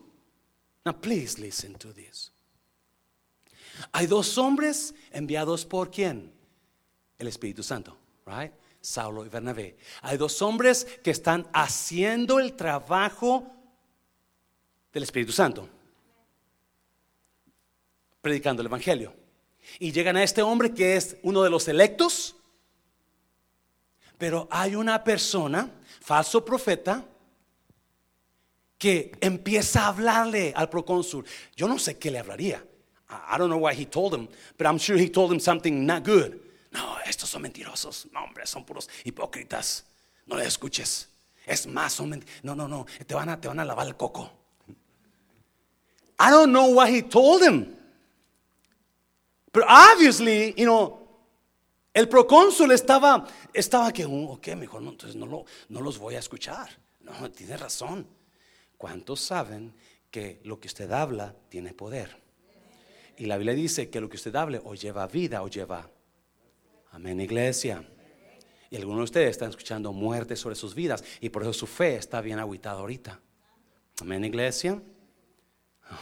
[0.86, 2.32] Now please listen to this.
[3.92, 6.32] Hay dos hombres enviados por quién?
[7.18, 8.52] El Espíritu Santo, right?
[8.86, 9.78] Saulo y Bernabé.
[10.04, 13.52] Hay dos hombres que están haciendo el trabajo
[14.94, 15.68] del Espíritu Santo,
[18.22, 19.14] predicando el Evangelio.
[19.80, 22.36] Y llegan a este hombre que es uno de los electos,
[24.20, 25.70] pero hay una persona,
[26.00, 27.04] falso profeta,
[28.78, 31.26] que empieza a hablarle al procónsul.
[31.56, 32.64] Yo no sé qué le hablaría.
[33.10, 34.28] I don't know why he told him,
[34.58, 36.45] but I'm sure he told him something not good.
[36.76, 38.08] No, estos son mentirosos.
[38.12, 39.86] No, hombre, son puros hipócritas.
[40.26, 41.08] No le escuches.
[41.46, 42.86] Es más, son No, no, no.
[43.08, 44.30] Te van, a, te van a lavar el coco.
[46.20, 47.76] I don't know what he told him.
[49.54, 51.00] But obviously, you know,
[51.94, 56.16] el procónsul estaba, estaba que, oh, ok, mejor no, entonces no, lo, no los voy
[56.16, 56.70] a escuchar.
[57.00, 58.06] No, tiene razón.
[58.78, 59.74] ¿Cuántos saben
[60.12, 62.22] que lo que usted habla tiene poder?
[63.18, 65.90] Y la Biblia dice que lo que usted hable o lleva vida o lleva
[66.96, 67.84] Amén, iglesia.
[68.70, 71.98] Y algunos de ustedes están escuchando muerte sobre sus vidas y por eso su fe
[71.98, 73.20] está bien aguitada ahorita.
[74.00, 74.82] Amén, iglesia.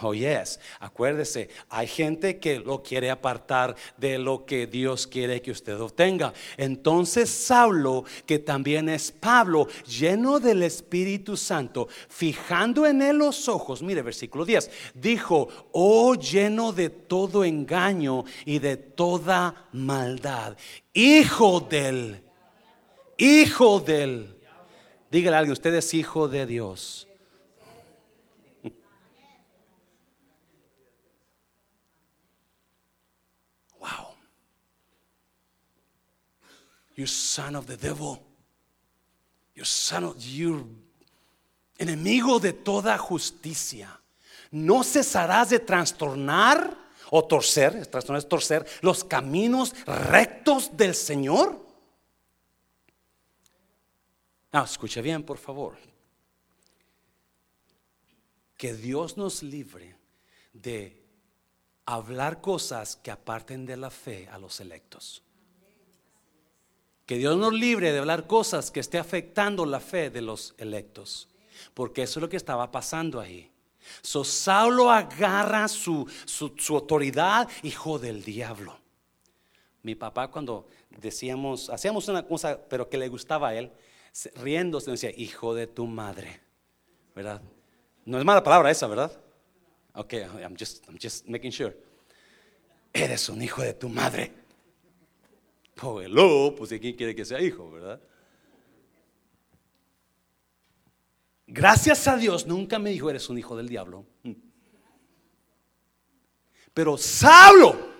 [0.01, 0.61] Oh, yes.
[0.79, 6.33] Acuérdese, hay gente que lo quiere apartar de lo que Dios quiere que usted obtenga.
[6.55, 13.83] Entonces, Saulo, que también es Pablo, lleno del Espíritu Santo, fijando en él los ojos,
[13.83, 20.55] mire, versículo 10, dijo: Oh, lleno de todo engaño y de toda maldad,
[20.93, 22.23] hijo del,
[23.17, 24.37] hijo del.
[25.11, 27.07] Dígale a alguien: Usted es hijo de Dios.
[36.95, 38.19] You son of the devil.
[39.55, 40.67] You son of you
[41.77, 43.99] enemigo de toda justicia.
[44.51, 46.77] No cesarás de trastornar
[47.09, 51.59] o torcer, trastornar es torcer los caminos rectos del Señor.
[54.51, 55.75] Ah, escuche bien, por favor.
[58.55, 59.95] Que Dios nos libre
[60.53, 61.01] de
[61.85, 65.22] hablar cosas que aparten de la fe a los electos.
[67.05, 71.27] Que Dios nos libre de hablar cosas que esté afectando la fe de los electos.
[71.73, 73.51] Porque eso es lo que estaba pasando ahí.
[74.01, 78.79] So, Saulo agarra su, su, autoridad, hijo del diablo.
[79.81, 83.71] Mi papá cuando decíamos, hacíamos una cosa, pero que le gustaba a él,
[84.35, 86.39] riéndose decía, hijo de tu madre.
[87.13, 87.41] ¿Verdad?
[88.05, 89.11] No es mala palabra esa, ¿verdad?
[89.95, 91.75] Ok, I'm just, I'm just making sure.
[92.93, 94.42] Eres un hijo de tu madre.
[95.81, 97.99] Oh, hello, pues quién quiere que sea hijo, verdad?
[101.47, 104.05] Gracias a Dios nunca me dijo eres un hijo del diablo.
[106.73, 107.93] Pero Saulo,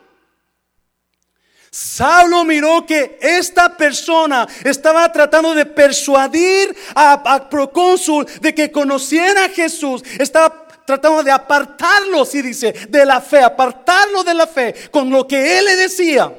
[1.70, 9.50] Saulo miró que esta persona estaba tratando de persuadir a, procónsul de que conociera a
[9.50, 10.04] Jesús.
[10.20, 15.28] Estaba tratando de apartarlo, si dice, de la fe, apartarlo de la fe con lo
[15.28, 16.32] que él le decía.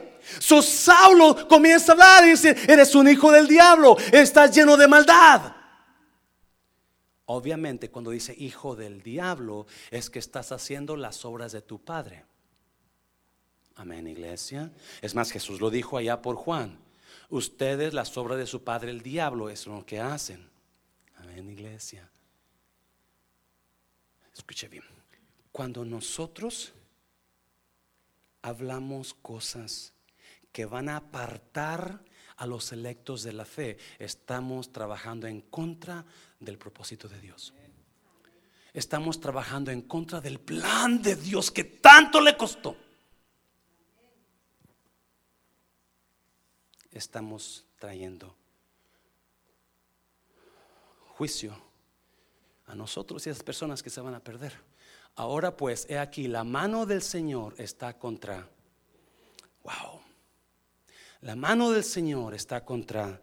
[0.45, 4.87] So Saulo comienza a hablar y dice, eres un hijo del diablo, estás lleno de
[4.87, 5.57] maldad.
[7.25, 12.27] Obviamente cuando dice hijo del diablo es que estás haciendo las obras de tu padre.
[13.77, 14.71] Amén, iglesia.
[15.01, 16.79] Es más, Jesús lo dijo allá por Juan.
[17.31, 20.47] Ustedes las obras de su padre el diablo es lo que hacen.
[21.17, 22.07] Amén, iglesia.
[24.35, 24.85] Escuche bien.
[25.53, 26.75] Cuando nosotros
[28.43, 29.94] hablamos cosas
[30.55, 32.01] que van a apartar
[32.37, 36.05] a los electos de la fe, estamos trabajando en contra
[36.39, 37.53] del propósito de Dios.
[38.73, 42.77] Estamos trabajando en contra del plan de Dios que tanto le costó.
[46.93, 48.37] Estamos trayendo
[51.17, 51.61] juicio
[52.67, 54.57] a nosotros y a esas personas que se van a perder.
[55.17, 58.49] Ahora pues, he aquí, la mano del Señor está contra,
[59.65, 60.04] wow,
[61.25, 63.22] la mano del Señor está contra...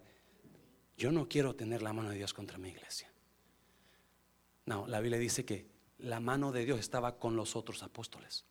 [0.98, 3.14] Yo no quiero tener la mano de Dios contra mi iglesia.
[4.66, 5.68] No, la Biblia dice que
[6.00, 8.44] la mano de Dios estaba con los otros apóstoles.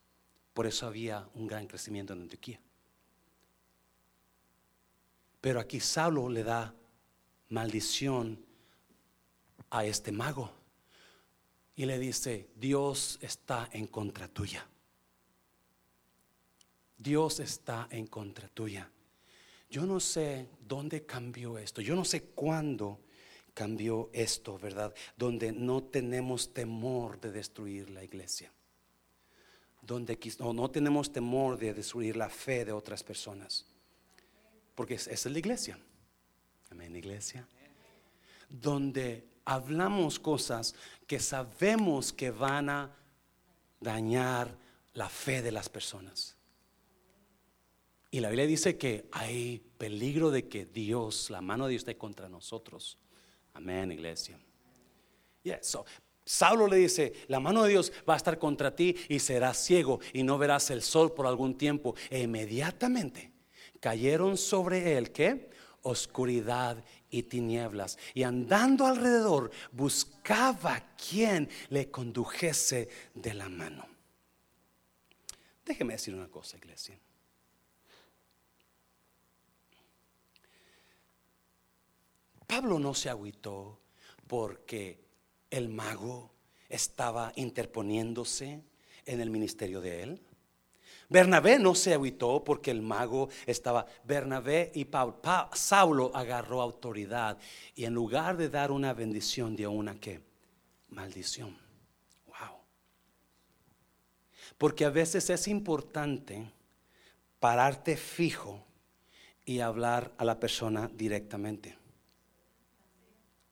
[0.53, 2.61] Por eso había un gran crecimiento en Antioquía.
[5.41, 6.73] Pero aquí Saulo le da
[7.49, 8.45] maldición
[9.71, 10.53] a este mago.
[11.75, 14.65] Y le dice, Dios está en contra tuya.
[16.97, 18.89] Dios está en contra tuya.
[19.71, 21.81] Yo no sé dónde cambió esto.
[21.81, 22.99] Yo no sé cuándo
[23.55, 24.93] cambió esto, ¿verdad?
[25.17, 28.53] Donde no tenemos temor de destruir la iglesia.
[29.81, 33.65] Donde no, no tenemos temor de destruir la fe de otras personas.
[34.75, 35.79] Porque esa es la iglesia.
[36.71, 37.47] Amén, iglesia.
[38.49, 40.75] Donde hablamos cosas
[41.07, 42.97] que sabemos que van a
[43.81, 44.57] dañar
[44.95, 46.37] la fe de las personas.
[48.11, 51.97] Y la Biblia dice que hay peligro de que Dios, la mano de Dios esté
[51.97, 52.99] contra nosotros.
[53.55, 54.39] Amén, iglesia.
[55.43, 55.85] Y eso
[56.31, 59.99] Saulo le dice, la mano de Dios va a estar contra ti y serás ciego
[60.13, 61.97] y no verás el sol por algún tiempo.
[62.09, 63.33] E inmediatamente
[63.81, 65.51] cayeron sobre él, ¿qué?
[65.83, 67.99] Oscuridad y tinieblas.
[68.15, 73.89] Y andando alrededor buscaba quien le condujese de la mano.
[75.65, 76.97] Déjeme decir una cosa, iglesia.
[82.51, 83.79] Pablo no se agüitó
[84.27, 84.99] porque
[85.51, 86.33] el mago
[86.69, 88.61] estaba interponiéndose
[89.07, 90.23] en el ministerio de él.
[91.09, 93.87] Bernabé no se agüitó porque el mago estaba.
[94.03, 95.21] Bernabé y Pablo,
[95.53, 97.39] Saulo agarró autoridad
[97.77, 100.21] y en lugar de dar una bendición dio una que
[100.89, 101.57] maldición.
[102.27, 102.59] Wow.
[104.59, 106.51] Porque a veces es importante
[107.39, 108.65] pararte fijo
[109.45, 111.80] y hablar a la persona directamente.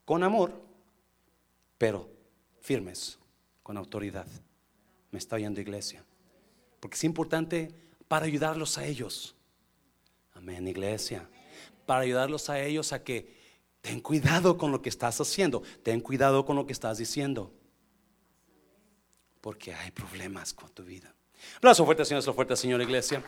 [0.09, 0.59] Con amor,
[1.76, 2.09] pero
[2.62, 3.18] firmes,
[3.62, 4.26] con autoridad.
[5.11, 6.02] Me está oyendo iglesia.
[6.80, 7.74] Porque es importante
[8.09, 9.36] para ayudarlos a ellos.
[10.32, 11.28] Amén, iglesia.
[11.84, 13.36] Para ayudarlos a ellos a que
[13.82, 15.62] ten cuidado con lo que estás haciendo.
[15.82, 17.52] Ten cuidado con lo que estás diciendo.
[19.42, 21.14] Porque hay problemas con tu vida.
[21.59, 23.22] Aplauso fuerte, Señor, lo fuerte, Señor, iglesia.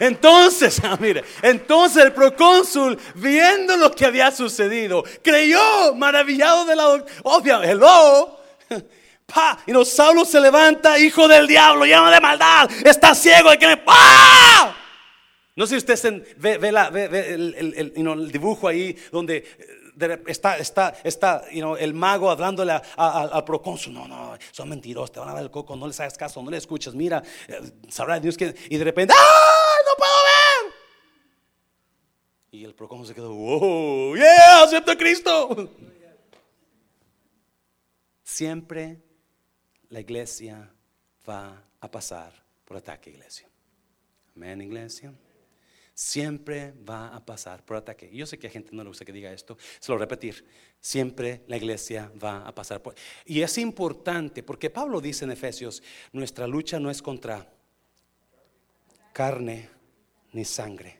[0.00, 6.88] Entonces, ah, mire, entonces el procónsul, viendo lo que había sucedido, creyó maravillado de la
[7.22, 8.38] obvia, hello,
[9.26, 13.58] Pa, y no, Saulo se levanta, hijo del diablo, lleno de maldad, está ciego, y
[13.58, 14.76] que ¡pa!
[15.54, 22.30] No sé si usted ve, el, dibujo ahí donde eh, está, está, está el mago
[22.30, 23.92] hablándole al procónsul.
[23.92, 26.50] No, no, son mentirosos, te van a dar el coco, no les hagas caso, no
[26.50, 26.94] le escuchas.
[26.94, 28.54] Mira, eh, sabrá Dios que.
[28.70, 29.80] Y de repente, ¡ah!
[32.52, 34.16] Y el procónsul se quedó, ¡wow!
[34.16, 34.64] ¡Yeah!
[34.64, 35.70] ¡Acepto a Cristo!
[38.22, 39.02] Siempre
[39.88, 40.72] la iglesia
[41.28, 42.32] va a pasar
[42.64, 43.48] por ataque, iglesia.
[44.34, 45.12] Amén, iglesia.
[45.92, 48.10] Siempre va a pasar por ataque.
[48.10, 50.46] Yo sé que a gente no le gusta que diga esto, se lo repetir.
[50.80, 52.94] Siempre la iglesia va a pasar por.
[53.26, 55.82] Y es importante porque Pablo dice en Efesios:
[56.12, 57.52] nuestra lucha no es contra
[59.12, 59.68] carne
[60.32, 60.99] ni sangre,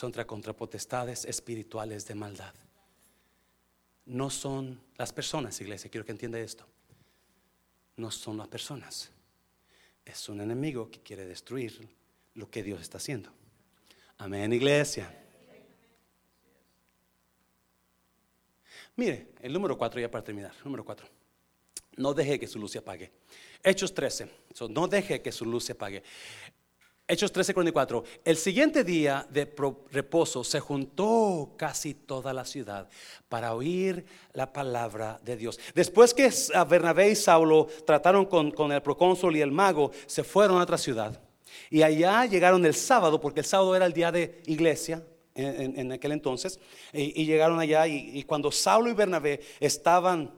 [0.00, 2.54] son contra potestades espirituales de maldad
[4.10, 6.66] no son las personas, iglesia, quiero que entienda esto.
[7.96, 9.10] No son las personas.
[10.04, 11.88] Es un enemigo que quiere destruir
[12.34, 13.30] lo que Dios está haciendo.
[14.18, 15.16] Amén, iglesia.
[18.96, 20.54] Mire, el número cuatro ya para terminar.
[20.64, 21.06] Número cuatro.
[21.96, 23.12] No deje que su luz se apague.
[23.62, 24.28] Hechos 13.
[24.70, 26.02] no deje que su luz se apague.
[27.10, 28.04] Hechos 13:44.
[28.24, 29.52] El siguiente día de
[29.90, 32.88] reposo se juntó casi toda la ciudad
[33.28, 35.58] para oír la palabra de Dios.
[35.74, 36.30] Después que
[36.68, 41.20] Bernabé y Saulo trataron con, el procónsul y el mago, se fueron a otra ciudad.
[41.68, 45.04] Y allá llegaron el sábado, porque el sábado era el día de iglesia
[45.34, 46.60] en, aquel entonces.
[46.92, 50.30] Y, llegaron allá y, cuando Saulo y Bernabé estaban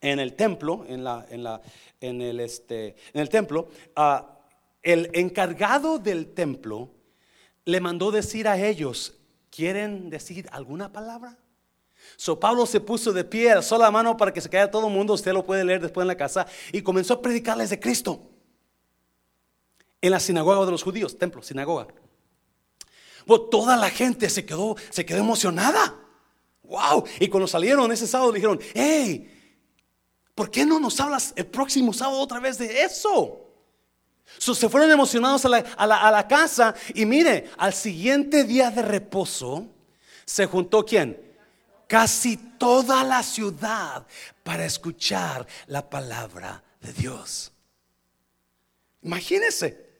[0.00, 1.60] en el templo, en, la, en, la,
[2.00, 4.31] en, el, este, en el templo, uh,
[4.82, 6.90] el encargado del templo
[7.64, 9.14] le mandó decir a ellos,
[9.50, 11.38] ¿quieren decir alguna palabra?
[12.16, 14.92] So Pablo se puso de pie, alzó la mano para que se caiga todo el
[14.92, 18.28] mundo, usted lo puede leer después en la casa, y comenzó a predicarles de Cristo.
[20.00, 21.86] En la sinagoga de los judíos, templo, sinagoga.
[23.50, 25.96] toda la gente se quedó, se quedó emocionada.
[26.64, 27.04] Wow.
[27.20, 29.30] Y cuando salieron ese sábado dijeron, hey,
[30.34, 33.41] ¿por qué no nos hablas el próximo sábado otra vez de eso?
[34.38, 39.66] Se fueron emocionados a la, casa y mire, al siguiente día de reposo
[40.24, 41.20] se juntó quién?
[41.86, 44.06] Casi toda la ciudad
[44.42, 47.52] para escuchar la palabra de Dios.
[49.02, 49.90] Imagínense,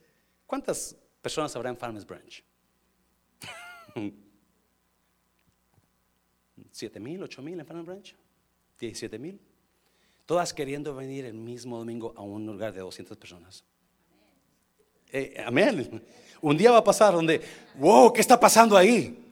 [0.47, 2.43] ¿cuántas personas habrá en Farmers Branch?
[6.71, 8.15] 7 mil, 8 mil en Farm Branch,
[8.79, 9.39] 17 mil.
[10.25, 13.63] Todas queriendo venir el mismo domingo a un lugar de 200 personas.
[15.13, 16.03] Eh, amén.
[16.41, 17.39] Un día va a pasar donde,
[17.75, 19.23] wow, ¿qué está pasando ahí?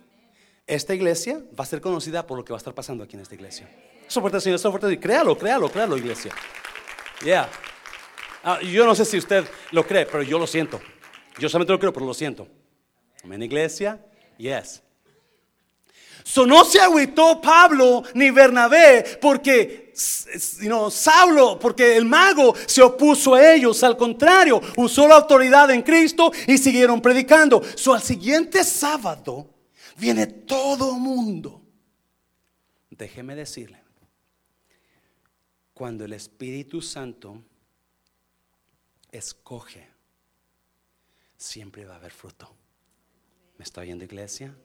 [0.67, 3.23] Esta iglesia va a ser conocida por lo que va a estar pasando aquí en
[3.23, 3.67] esta iglesia.
[4.07, 4.99] Eso fuerte, Señor, eso fuerte.
[4.99, 6.31] Créalo, créalo, créalo, iglesia.
[7.25, 7.49] Yeah.
[8.43, 10.79] Ah, yo no sé si usted lo cree, pero yo lo siento.
[11.39, 12.47] Yo solamente lo creo, pero lo siento.
[13.23, 13.99] Amén, iglesia.
[14.37, 14.83] Yes.
[16.23, 19.81] So no se agüitó Pablo ni Bernabé porque
[20.61, 23.83] no, Saulo, porque el mago se opuso a ellos.
[23.83, 27.61] Al contrario, usó la autoridad en Cristo y siguieron predicando.
[27.75, 29.49] So al siguiente sábado
[29.97, 31.61] viene todo mundo.
[32.89, 33.81] Déjeme decirle,
[35.73, 37.41] cuando el Espíritu Santo
[39.11, 39.87] escoge,
[41.35, 42.53] siempre va a haber fruto.
[43.57, 44.55] ¿Me está oyendo iglesia?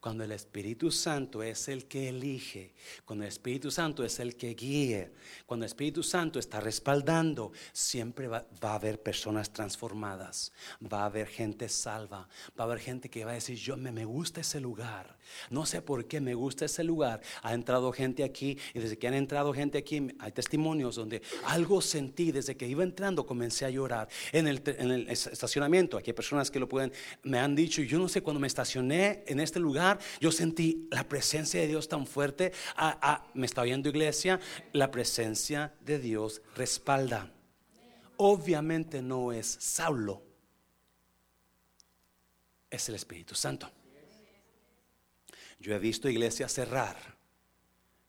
[0.00, 2.74] Cuando el Espíritu Santo es el que elige,
[3.04, 5.12] cuando el Espíritu Santo es el que guíe,
[5.46, 11.26] cuando el Espíritu Santo está respaldando, siempre va, a haber personas transformadas, va a haber
[11.26, 12.28] gente salva,
[12.58, 15.15] va a haber gente que va a decir, yo me, me gusta ese lugar,
[15.50, 17.20] no sé por qué me gusta ese lugar.
[17.42, 21.80] Ha entrado gente aquí y desde que han entrado gente aquí hay testimonios donde algo
[21.80, 24.08] sentí, desde que iba entrando comencé a llorar.
[24.32, 27.98] En el, en el estacionamiento, aquí hay personas que lo pueden, me han dicho, yo
[27.98, 32.06] no sé, cuando me estacioné en este lugar, yo sentí la presencia de Dios tan
[32.06, 32.52] fuerte.
[32.76, 34.40] Ah, ah, me está oyendo iglesia,
[34.72, 37.32] la presencia de Dios respalda.
[38.18, 40.22] Obviamente no es Saulo,
[42.70, 43.70] es el Espíritu Santo.
[45.58, 46.96] Yo he visto iglesia cerrar.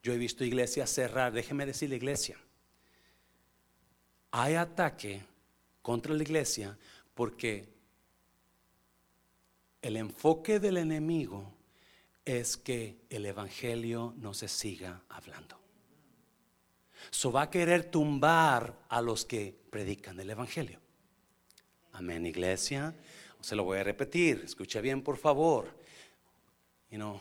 [0.03, 1.33] Yo he visto iglesia cerrar.
[1.33, 2.37] Déjeme decir la iglesia.
[4.31, 5.23] Hay ataque
[5.81, 6.77] contra la iglesia
[7.13, 7.73] porque
[9.81, 11.53] el enfoque del enemigo
[12.25, 15.57] es que el Evangelio no se siga hablando.
[17.09, 20.79] So va a querer tumbar a los que predican el Evangelio.
[21.93, 22.93] Amén, iglesia.
[23.39, 24.41] Se lo voy a repetir.
[24.43, 25.77] Escuche bien, por favor.
[26.89, 27.19] You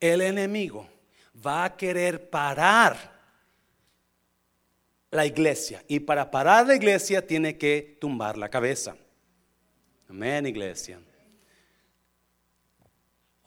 [0.00, 0.88] el enemigo
[1.44, 3.18] va a querer parar
[5.10, 5.82] la iglesia.
[5.88, 8.96] Y para parar la iglesia tiene que tumbar la cabeza.
[10.08, 11.00] Amén, iglesia.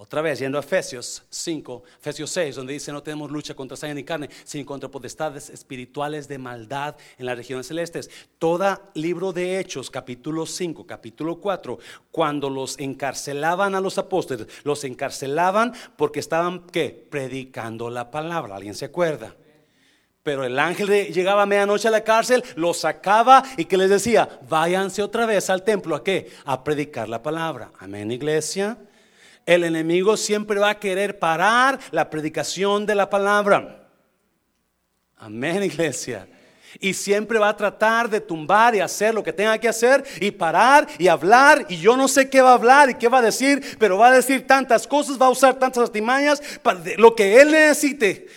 [0.02, 3.93] Otra vez, yendo a Efesios 5, Efesios 6, donde dice, no tenemos lucha contra sangre
[3.93, 8.10] ni carne, sino contra potestades espirituales de maldad en las regiones celestes.
[8.39, 11.78] Todo libro de Hechos, capítulo 5, capítulo 4,
[12.10, 16.89] cuando los encarcelaban a los apóstoles, los encarcelaban porque estaban, ¿qué?
[17.08, 18.56] Predicando la palabra.
[18.56, 19.36] ¿Alguien se acuerda?
[20.24, 24.39] Pero el ángel llegaba a medianoche a la cárcel, los sacaba y que les decía,
[24.49, 26.32] váyanse otra vez al templo, ¿a qué?
[26.45, 27.72] A predicar la palabra.
[27.78, 28.80] Amén, iglesia.
[29.45, 33.89] El enemigo siempre va a querer parar la predicación de la palabra.
[35.17, 36.27] Amén, iglesia.
[36.79, 40.31] Y siempre va a tratar de tumbar y hacer lo que tenga que hacer y
[40.31, 41.65] parar y hablar.
[41.69, 44.07] Y yo no sé qué va a hablar y qué va a decir, pero va
[44.07, 48.27] a decir tantas cosas, va a usar tantas artimañas para lo que él necesite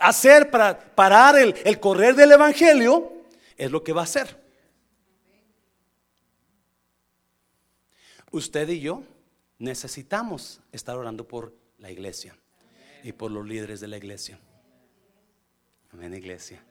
[0.00, 3.12] hacer para parar el, el correr del evangelio,
[3.56, 4.36] es lo que va a hacer.
[8.30, 9.02] Usted y yo
[9.58, 12.36] necesitamos estar orando por la iglesia
[13.02, 14.38] y por los líderes de la iglesia.
[15.92, 16.62] Amén, iglesia.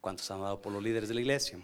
[0.00, 1.58] ¿Cuántos han dado por los líderes de la iglesia?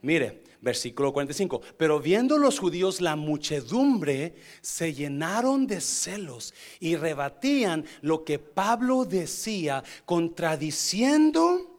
[0.00, 1.60] Mire, versículo 45.
[1.76, 9.04] Pero viendo los judíos la muchedumbre, se llenaron de celos y rebatían lo que Pablo
[9.04, 11.78] decía, contradiciendo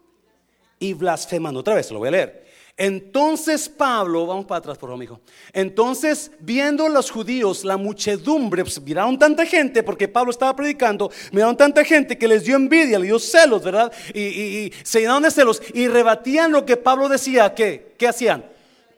[0.80, 1.62] y blasfemando.
[1.62, 2.49] Otra vez, lo voy a leer.
[2.80, 5.20] Entonces Pablo, vamos para atrás por favor, hijo.
[5.52, 11.58] Entonces, viendo los judíos la muchedumbre, pues, miraron tanta gente, porque Pablo estaba predicando, miraron
[11.58, 13.92] tanta gente que les dio envidia, les dio celos, ¿verdad?
[14.14, 17.54] Y, se llenaron de celos y rebatían lo que Pablo decía.
[17.54, 17.96] ¿Qué?
[18.00, 18.46] ¿Qué hacían?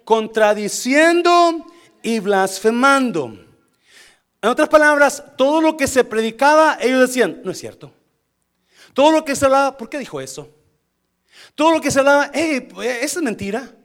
[0.06, 1.66] Contradiciendo
[2.04, 3.34] y blasfemando.
[4.44, 7.92] En otras palabras, todo lo que se predicaba, ellos decían, no es cierto.
[8.94, 10.48] Todo lo que se hablaba, ¿por qué dijo eso?
[11.62, 12.70] Todo lo que se hablaba, hey,
[13.04, 13.78] esa es mentira.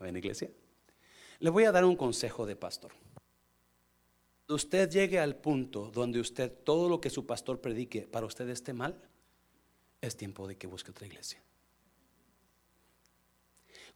[0.00, 0.50] ¿En iglesia?
[1.38, 2.92] Le voy a dar un consejo de pastor.
[4.48, 8.74] Usted llegue al punto donde usted todo lo que su pastor predique para usted esté
[8.74, 9.00] mal,
[10.02, 11.42] es tiempo de que busque otra iglesia.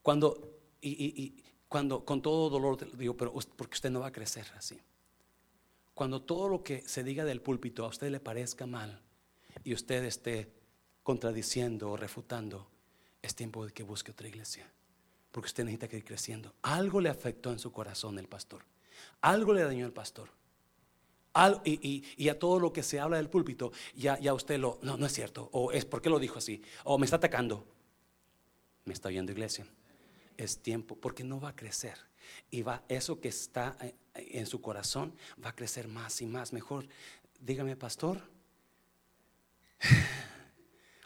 [0.00, 4.80] Cuando, y, cuando con todo dolor digo, pero porque usted no va a crecer así.
[5.92, 9.02] Cuando todo lo que se diga del púlpito a usted le parezca mal
[9.62, 10.55] y usted esté
[11.06, 12.66] contradiciendo o refutando,
[13.22, 14.68] es tiempo de que busque otra iglesia.
[15.30, 16.52] Porque usted necesita que ir creciendo.
[16.62, 18.64] Algo le afectó en su corazón el pastor.
[19.20, 20.30] Algo le dañó al pastor.
[21.64, 25.06] y, a todo lo que se habla del púlpito, ya, ya usted lo, no, no
[25.06, 27.64] es cierto, o es porque lo dijo así, o me está atacando.
[28.84, 29.64] Me está oyendo iglesia.
[30.36, 31.98] Es tiempo, porque no va a crecer.
[32.50, 36.52] Y va, eso que está eh, en su corazón va a crecer más y más.
[36.52, 36.88] Mejor,
[37.38, 38.28] dígame, pastor,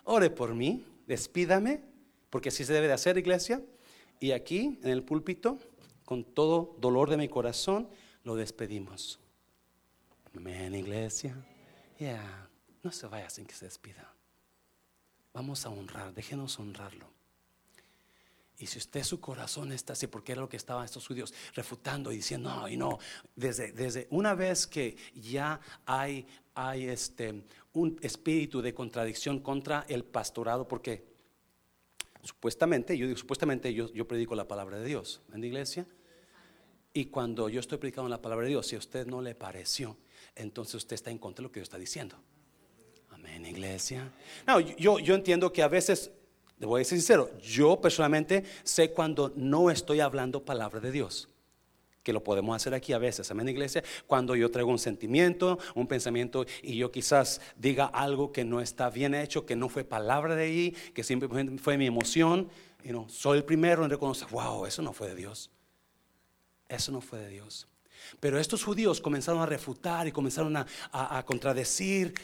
[0.04, 1.82] ore por mí, despídame,
[2.30, 3.62] porque así se debe de hacer, iglesia.
[4.20, 5.58] Y aquí, en el púlpito,
[6.04, 7.88] con todo dolor de mi corazón,
[8.24, 9.20] lo despedimos.
[10.36, 11.36] Amén, iglesia.
[11.98, 12.48] Ya,
[12.82, 14.14] no se vaya sin que se despida.
[15.32, 17.19] Vamos a honrar, déjenos honrarlo.
[18.60, 22.12] Y si usted su corazón está así, porque era lo que estaban estos judíos refutando
[22.12, 22.98] y diciendo, no, y no,
[23.34, 27.42] desde, desde una vez que ya hay, hay este,
[27.72, 31.06] un espíritu de contradicción contra el pastorado, porque
[32.22, 35.86] supuestamente, yo digo supuestamente, yo, yo predico la palabra de Dios en la iglesia,
[36.92, 39.96] y cuando yo estoy predicando la palabra de Dios, si a usted no le pareció,
[40.36, 42.16] entonces usted está en contra de lo que Dios está diciendo.
[43.08, 44.12] Amén, iglesia.
[44.46, 46.10] No, yo, yo entiendo que a veces
[46.66, 51.28] voy a ser sincero, yo personalmente sé cuando no estoy hablando palabra de Dios.
[52.02, 53.84] Que lo podemos hacer aquí a veces, amén, iglesia.
[54.06, 58.88] Cuando yo traigo un sentimiento, un pensamiento y yo quizás diga algo que no está
[58.88, 62.48] bien hecho, que no fue palabra de ahí, que simplemente fue mi emoción.
[62.82, 65.50] Y no, soy el primero en reconocer, wow, eso no fue de Dios.
[66.68, 67.68] Eso no fue de Dios.
[68.18, 72.14] Pero estos judíos comenzaron a refutar y comenzaron a, a contradecir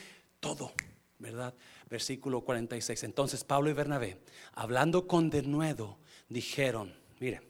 [0.40, 0.72] todo,
[1.18, 1.54] ¿verdad?
[1.88, 3.04] Versículo 46.
[3.04, 4.18] Entonces Pablo y Bernabé,
[4.52, 7.42] hablando con denuedo, dijeron, mire,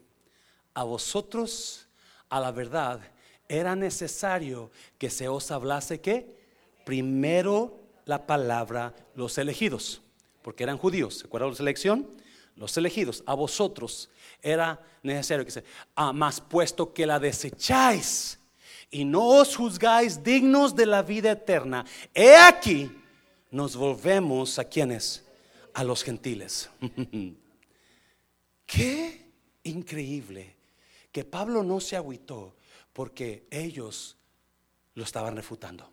[0.75, 1.89] a vosotros,
[2.29, 3.01] a la verdad,
[3.49, 6.37] era necesario que se os hablase que
[6.85, 10.03] primero la palabra los elegidos,
[10.43, 12.09] porque eran judíos, ¿se acuerdan de la selección?
[12.57, 14.09] Los elegidos, a vosotros
[14.43, 15.65] era necesario que se,
[15.95, 18.39] ah, más puesto que la desecháis
[18.91, 21.85] y no os juzgáis dignos de la vida eterna,
[22.15, 22.91] he aquí
[23.57, 25.25] nos volvemos a quienes?
[25.73, 26.71] A los gentiles.
[28.67, 29.31] Qué
[29.65, 30.55] increíble
[31.11, 32.55] que Pablo no se agüitó
[32.93, 34.17] porque ellos
[34.95, 35.91] lo estaban refutando.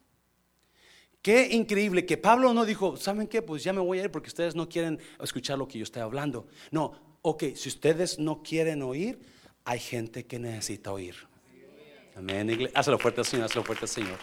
[1.21, 3.41] Qué increíble que Pablo no dijo, ¿saben qué?
[3.41, 6.01] Pues ya me voy a ir porque ustedes no quieren escuchar lo que yo estoy
[6.01, 6.47] hablando.
[6.71, 9.21] No, ok, si ustedes no quieren oír,
[9.63, 11.15] hay gente que necesita oír.
[12.15, 12.69] Amén.
[12.73, 14.19] Hazlo fuerte Señor, hazlo fuerte Señor.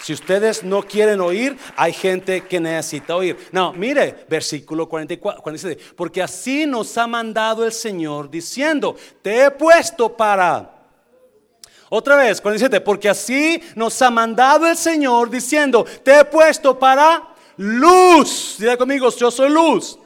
[0.00, 3.36] Si ustedes no quieren oír, hay gente que necesita oír.
[3.52, 5.94] No, mire, versículo 44, 47.
[5.96, 10.70] Porque así nos ha mandado el Señor diciendo, te he puesto para...
[11.88, 17.34] Otra vez, 47, porque así nos ha mandado el Señor diciendo, te he puesto para
[17.56, 18.56] luz.
[18.58, 19.98] Diga conmigo, yo soy luz.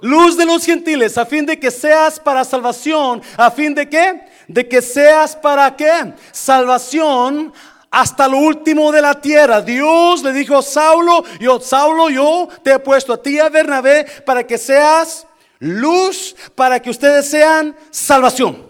[0.00, 4.22] Luz de los gentiles, a fin de que seas para salvación, a fin de que,
[4.46, 6.12] de que seas para qué?
[6.32, 7.52] Salvación
[7.96, 9.62] hasta lo último de la tierra.
[9.62, 14.04] Dios le dijo a Saulo, yo, Saulo, yo te he puesto a ti, a Bernabé,
[14.26, 15.26] para que seas
[15.60, 18.68] luz, para que ustedes sean salvación.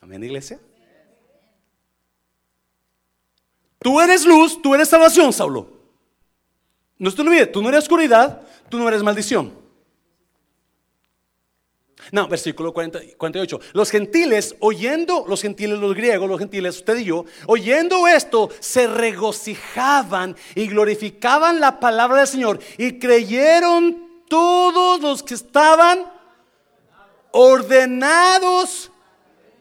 [0.00, 0.58] Amén, iglesia.
[3.80, 5.70] Tú eres luz, tú eres salvación, Saulo.
[6.96, 9.52] No te olvides, tú no eres oscuridad, tú no eres maldición.
[12.12, 13.60] No, versículo 48.
[13.72, 18.86] Los gentiles, oyendo, los gentiles, los griegos, los gentiles, usted y yo, oyendo esto, se
[18.86, 26.06] regocijaban y glorificaban la palabra del Señor y creyeron todos los que estaban
[27.32, 28.90] ordenados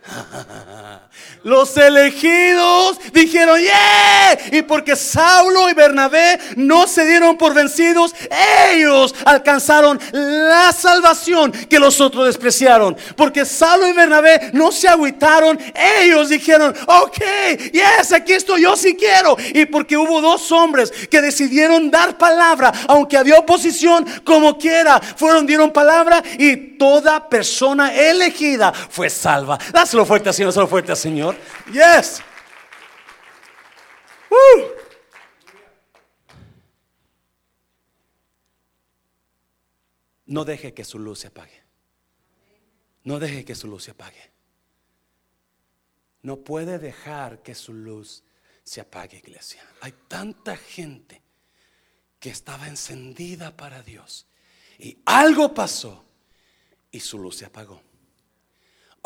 [1.43, 4.37] Los elegidos dijeron, yeah.
[4.51, 8.15] Y porque Saulo y Bernabé no se dieron por vencidos,
[8.71, 12.97] ellos alcanzaron la salvación que los otros despreciaron.
[13.15, 15.59] Porque Saulo y Bernabé no se agüitaron,
[16.01, 17.19] ellos dijeron, ok,
[17.71, 19.37] yes, aquí estoy, yo sí quiero.
[19.53, 25.45] Y porque hubo dos hombres que decidieron dar palabra, aunque había oposición, como quiera, fueron,
[25.45, 29.59] dieron palabra y toda persona elegida fue salva.
[29.95, 31.37] Dáselo fuerte, Señor, dáselo fuerte, Señor.
[31.71, 32.21] Yes.
[40.25, 41.63] No deje que su luz se apague.
[43.05, 44.33] No deje que su luz se apague.
[46.23, 48.25] No puede dejar que su luz
[48.65, 49.63] se apague, iglesia.
[49.79, 51.21] Hay tanta gente
[52.19, 54.27] que estaba encendida para Dios
[54.77, 56.03] y algo pasó
[56.91, 57.84] y su luz se apagó.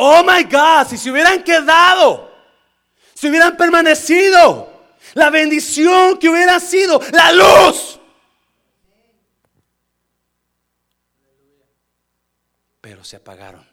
[0.01, 2.31] Oh my God, si se hubieran quedado,
[3.13, 4.71] si hubieran permanecido,
[5.13, 7.99] la bendición que hubiera sido, la luz.
[12.79, 13.67] Pero se apagaron.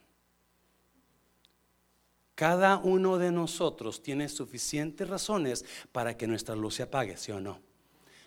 [2.35, 7.39] Cada uno de nosotros tiene suficientes razones para que nuestra luz se apague, ¿sí o
[7.39, 7.61] no?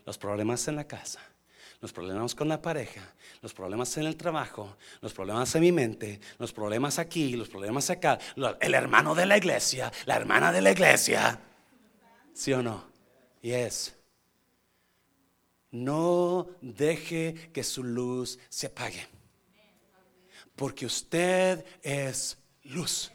[0.06, 1.20] Los problemas en la casa,
[1.82, 6.20] los problemas con la pareja, los problemas en el trabajo, los problemas en mi mente,
[6.38, 8.20] los problemas aquí, los problemas acá,
[8.60, 11.40] el hermano de la iglesia, la hermana de la iglesia.
[12.34, 12.86] ¿Sí o no?
[13.42, 13.96] Yes.
[15.72, 19.08] No deje que su luz se apague.
[20.56, 23.12] Porque usted es luz.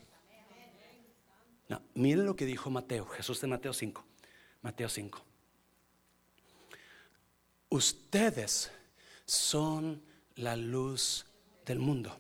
[1.68, 4.05] No, mire lo que dijo Mateo, Jesús de Mateo 5.
[4.62, 5.22] Mateo 5.
[7.68, 8.70] Ustedes
[9.26, 10.02] son
[10.36, 11.27] la luz
[11.65, 12.16] del mundo.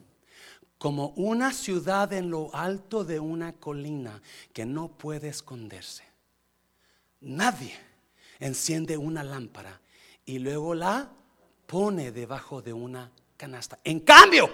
[0.78, 4.20] Como una ciudad en lo alto de una colina
[4.52, 6.04] que no puede esconderse.
[7.20, 7.74] Nadie
[8.38, 9.80] enciende una lámpara
[10.26, 11.10] y luego la
[11.66, 13.78] pone debajo de una canasta.
[13.82, 14.50] En cambio,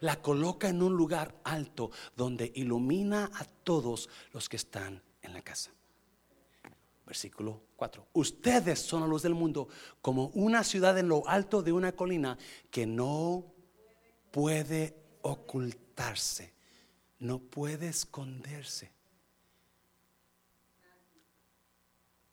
[0.00, 5.42] la coloca en un lugar alto donde ilumina a todos los que están en la
[5.42, 5.70] casa.
[7.06, 8.08] Versículo 4.
[8.12, 9.68] Ustedes son la luz del mundo
[10.02, 12.36] como una ciudad en lo alto de una colina
[12.72, 13.54] que no
[14.32, 16.52] puede ocultarse,
[17.20, 18.90] no puede esconderse.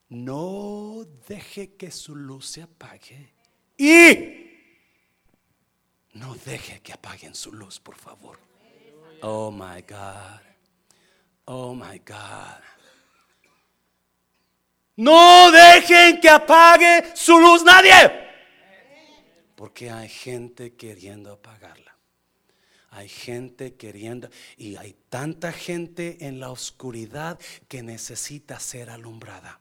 [0.09, 3.31] No deje que su luz se apague.
[3.77, 4.49] Y
[6.13, 8.39] no deje que apaguen su luz, por favor.
[9.21, 10.41] Oh my God.
[11.45, 12.74] Oh my God.
[14.97, 18.11] No dejen que apague su luz nadie.
[19.55, 21.95] Porque hay gente queriendo apagarla.
[22.91, 29.59] Hay gente queriendo, y hay tanta gente en la oscuridad que necesita ser alumbrada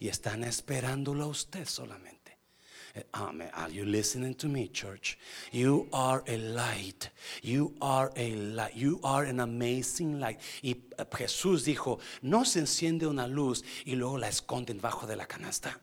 [0.00, 2.19] y están esperándolo a usted solamente.
[3.14, 3.50] Amen.
[3.54, 5.16] Are you listening to me, church?
[5.52, 7.10] You are a light.
[7.42, 8.74] You are a light.
[8.74, 10.40] You are an amazing light.
[10.62, 15.16] Y eh, Jesús dijo: No se enciende una luz y luego la esconden bajo de
[15.16, 15.78] la canasta.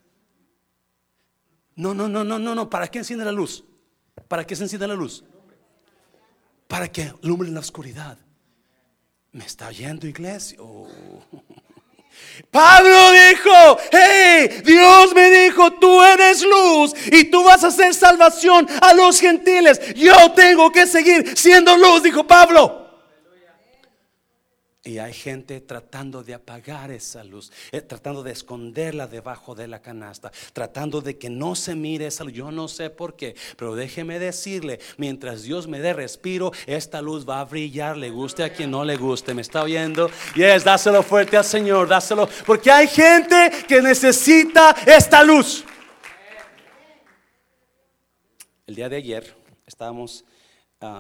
[1.76, 2.70] No, no, no, no, no, no.
[2.70, 3.64] ¿Para qué enciende la luz?
[4.28, 5.24] ¿Para qué se enciende la luz?
[6.68, 8.18] Para que alumbre en la oscuridad.
[9.32, 10.58] Me está oyendo, iglesia.
[10.60, 10.90] Oh.
[12.52, 18.68] Pablo dijo, hey, Dios me dijo, tú eres luz y tú vas a hacer salvación
[18.82, 19.80] a los gentiles.
[19.96, 22.87] Yo tengo que seguir siendo luz, dijo Pablo.
[24.88, 29.82] Y hay gente tratando de apagar esa luz, eh, tratando de esconderla debajo de la
[29.82, 32.32] canasta, tratando de que no se mire esa luz.
[32.32, 37.28] Yo no sé por qué, pero déjeme decirle, mientras Dios me dé respiro, esta luz
[37.28, 39.34] va a brillar, le guste a quien no le guste.
[39.34, 40.10] ¿Me está oyendo?
[40.36, 45.66] Yes, dáselo fuerte al Señor, dáselo, porque hay gente que necesita esta luz.
[48.66, 49.36] El día de ayer
[49.66, 50.24] estábamos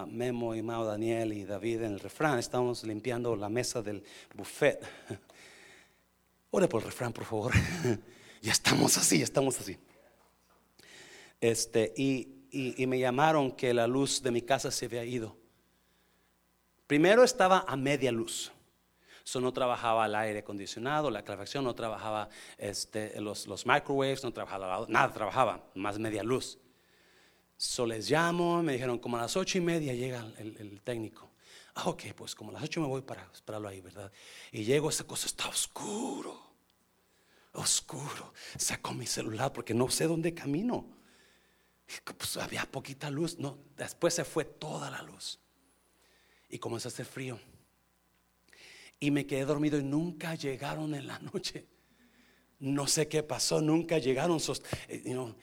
[0.07, 2.39] Memo y Mao Daniel y David en el refrán.
[2.39, 4.83] Estamos limpiando la mesa del buffet.
[6.49, 7.53] Ore por el refrán, por favor.
[8.41, 9.77] ya estamos así, estamos así.
[11.39, 12.33] Este, y,
[12.87, 15.37] me llamaron que la luz de mi casa se había ido.
[16.87, 18.51] Primero estaba a media luz.
[19.23, 24.31] Eso no trabajaba el aire acondicionado, la calefacción, no trabajaba este, los, los microwaves, no
[24.31, 26.57] trabajaba nada, trabajaba más media luz.
[27.57, 31.31] So les llamo, me dijeron como a las ocho y media llega el, técnico.
[31.73, 34.11] Ah, ok, pues como a las ocho me voy para esperarlo ahí, ¿verdad?
[34.51, 36.39] Y llego, esa cosa está oscuro,
[37.53, 38.33] oscuro.
[38.57, 40.85] Saco mi celular porque no sé dónde camino.
[42.17, 45.39] Pues había poquita luz, no, después se fue toda la luz.
[46.49, 47.39] Y comenzó a hacer frío.
[48.99, 51.65] Y me quedé dormido y nunca llegaron en la noche.
[52.59, 54.39] No sé qué pasó, nunca llegaron.
[54.89, 55.33] Eh,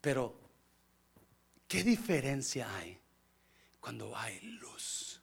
[0.00, 0.39] pero
[1.70, 2.98] ¿Qué diferencia hay
[3.78, 5.22] cuando hay luz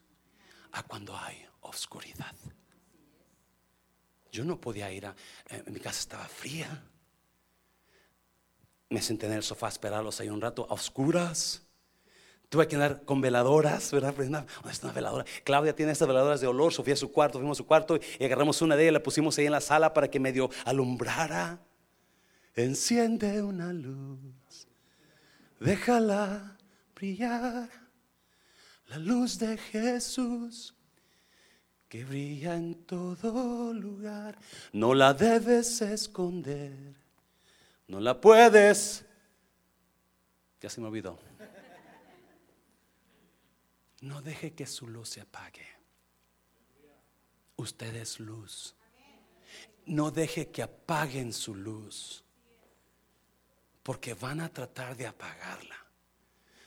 [0.72, 2.34] a cuando hay oscuridad?
[4.32, 5.16] Yo no podía ir a,
[5.50, 6.86] eh, mi casa estaba fría.
[8.90, 11.64] Me senté en el sofá a esperarlos ahí un rato a oscuras.
[12.48, 14.16] Tuve que andar con veladoras, ¿verdad?
[14.16, 15.26] ¿Dónde está una veladora?
[15.44, 16.72] Claudia tiene estas veladoras de olor.
[16.72, 19.38] Sofía a su cuarto, fuimos a su cuarto y agarramos una de ellas, la pusimos
[19.38, 21.60] ahí en la sala para que medio alumbrara.
[22.56, 24.18] Enciende una luz
[25.60, 26.58] déjala
[26.96, 27.70] brillar,
[28.88, 30.76] la luz de Jesús
[31.90, 34.38] que brilla en todo lugar.
[34.74, 36.96] No la debes esconder,
[37.88, 39.06] no la puedes.
[40.62, 41.20] Ya se me olvidó.
[44.02, 45.66] No deje que su luz se apague.
[47.56, 48.76] Usted es luz.
[49.86, 52.24] No deje que apaguen su luz
[53.88, 55.78] porque van a tratar de apagarla.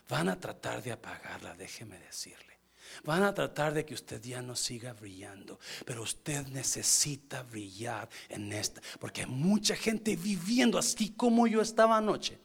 [0.09, 2.59] Van a tratar de apagarla, déjeme decirle.
[3.05, 8.51] Van a tratar de que usted ya no siga brillando, pero usted necesita brillar en
[8.55, 12.41] esta, porque hay mucha gente viviendo así como yo estaba anoche,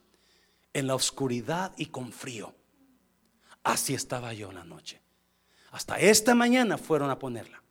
[0.74, 2.54] en la oscuridad y con frío.
[3.64, 5.02] Así estaba yo en la noche.
[5.72, 7.64] Hasta esta mañana fueron a ponerla.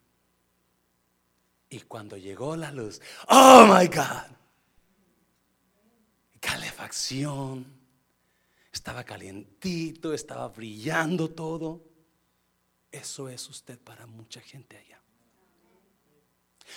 [1.69, 4.44] Y cuando llegó la luz, oh my God,
[8.73, 11.83] estaba calientito, estaba brillando todo.
[12.91, 15.01] Eso es usted para mucha gente allá.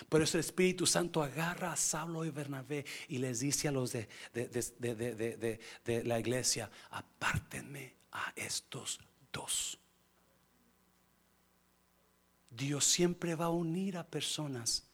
[0.10, 3.91] Por eso el Espíritu Santo agarra a Saulo y Bernabé y les dice a los
[3.94, 8.99] de, de, la iglesia, apártenme a estos
[9.32, 9.80] dos.
[12.49, 14.86] Dios siempre va a unir a personas.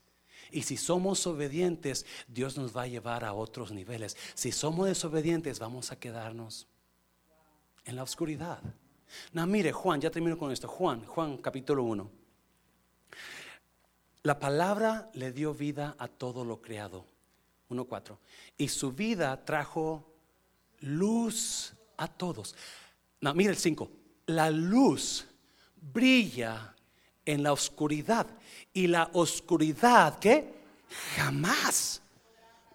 [0.54, 4.16] Y si somos obedientes, Dios nos va a llevar a otros niveles.
[4.34, 6.68] Si somos desobedientes, vamos a quedarnos
[7.84, 8.62] en la oscuridad.
[9.32, 10.68] No, mire, Juan, ya termino con esto.
[10.68, 12.08] Juan, Juan capítulo 1.
[14.22, 17.04] La palabra le dio vida a todo lo creado.
[17.70, 18.16] 1.4.
[18.56, 20.14] Y su vida trajo
[20.78, 22.54] luz a todos.
[23.20, 23.90] No, mire el 5.
[24.26, 25.26] La luz
[25.80, 26.73] brilla
[27.24, 28.26] en la oscuridad.
[28.72, 30.52] Y la oscuridad que
[31.16, 32.02] jamás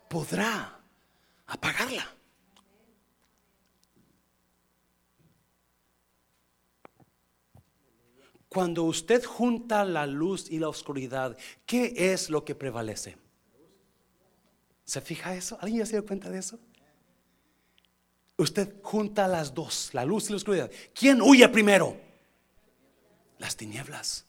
[0.08, 0.80] podrá
[1.48, 2.08] apagarla.
[8.50, 13.16] Cuando usted junta la luz y la oscuridad, ¿qué es lo que prevalece?
[14.86, 15.56] ¿Se fija eso?
[15.62, 16.60] ¿Alguien ya se dio cuenta de eso?
[18.38, 20.72] Usted junta las dos, la luz y la oscuridad.
[20.96, 21.96] ¿Quién huye primero?
[23.38, 24.26] Las tinieblas,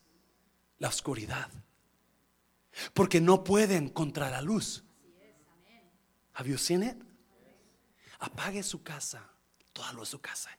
[0.81, 1.49] la oscuridad.
[2.93, 4.83] Porque no pueden contra la luz.
[6.35, 6.97] Have you seen it?
[8.19, 9.31] Apague su casa,
[9.73, 10.51] toda luz de su casa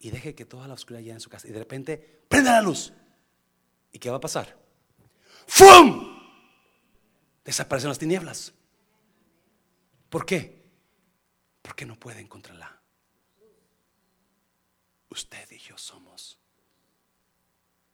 [0.00, 1.46] y deje que toda la oscuridad llegue en su casa.
[1.46, 2.92] Y de repente, prenda la luz.
[3.92, 4.58] ¿Y qué va a pasar?
[5.46, 6.18] ¡Fum!
[7.44, 8.54] Desaparecen las tinieblas.
[10.08, 10.70] ¿Por qué?
[11.60, 12.80] Porque no pueden controlar.
[15.10, 16.39] Usted y yo somos.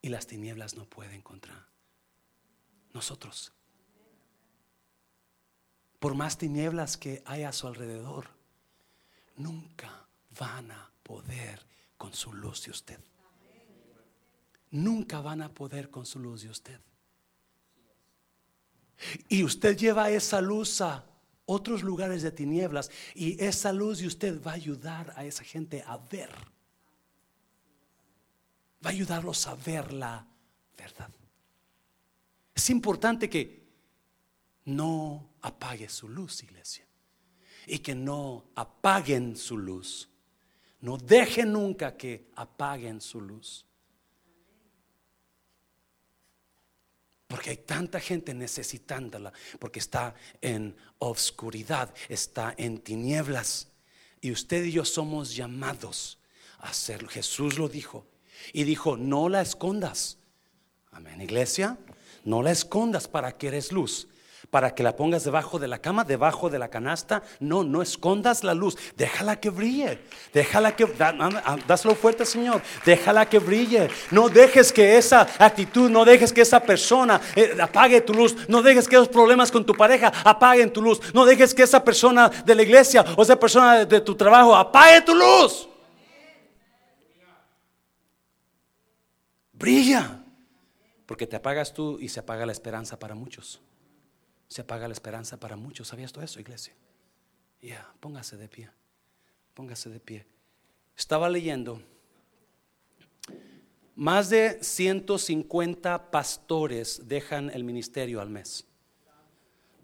[0.06, 1.66] Y las tinieblas no pueden contra
[2.94, 3.52] nosotros.
[5.98, 8.28] Por más tinieblas que hay a su alrededor,
[9.34, 10.06] nunca
[10.38, 11.60] van a poder
[11.96, 13.00] con su luz de usted.
[14.70, 16.80] Nunca van a poder con su luz de usted.
[19.28, 21.04] Y usted lleva esa luz a
[21.46, 25.82] otros lugares de tinieblas y esa luz de usted va a ayudar a esa gente
[25.84, 26.30] a ver.
[28.86, 30.24] Va ayudarlos a ver la
[30.78, 31.10] verdad.
[32.54, 33.66] Es importante que
[34.66, 36.86] no apague su luz, iglesia.
[37.66, 40.08] Y que no apaguen su luz.
[40.82, 43.66] No dejen nunca que apaguen su luz.
[47.26, 53.66] Porque hay tanta gente necesitándola, porque está en oscuridad, está en tinieblas.
[54.20, 56.20] Y usted y yo somos llamados
[56.58, 57.08] a hacerlo.
[57.08, 58.06] Jesús lo dijo.
[58.52, 60.18] Y dijo, no la escondas.
[60.90, 61.78] Amén, iglesia.
[62.24, 64.08] No la escondas para que eres luz
[64.50, 67.22] para que la pongas debajo de la cama, debajo de la canasta.
[67.40, 68.76] No, no escondas la luz.
[68.96, 69.98] Déjala que brille.
[70.32, 70.86] Déjala que,
[71.66, 72.62] dáselo fuerte, Señor.
[72.84, 73.88] Déjala que brille.
[74.10, 78.36] No dejes que esa actitud, no dejes que esa persona eh, apague tu luz.
[78.48, 81.00] No dejes que esos problemas con tu pareja apaguen tu luz.
[81.12, 85.00] No dejes que esa persona de la iglesia o esa persona de tu trabajo apague
[85.02, 85.68] tu luz.
[89.58, 90.24] Brilla.
[91.06, 93.60] Porque te apagas tú y se apaga la esperanza para muchos
[94.48, 95.88] se apaga la esperanza para muchos.
[95.88, 96.74] ¿Sabías todo eso, iglesia?
[97.60, 98.70] Ya, póngase de pie.
[99.54, 100.26] Póngase de pie.
[100.96, 101.82] Estaba leyendo.
[103.94, 108.66] Más de 150 pastores dejan el ministerio al mes.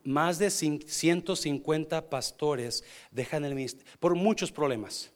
[0.04, 5.10] Más de 150 pastores dejan el ministerio por muchos problemas.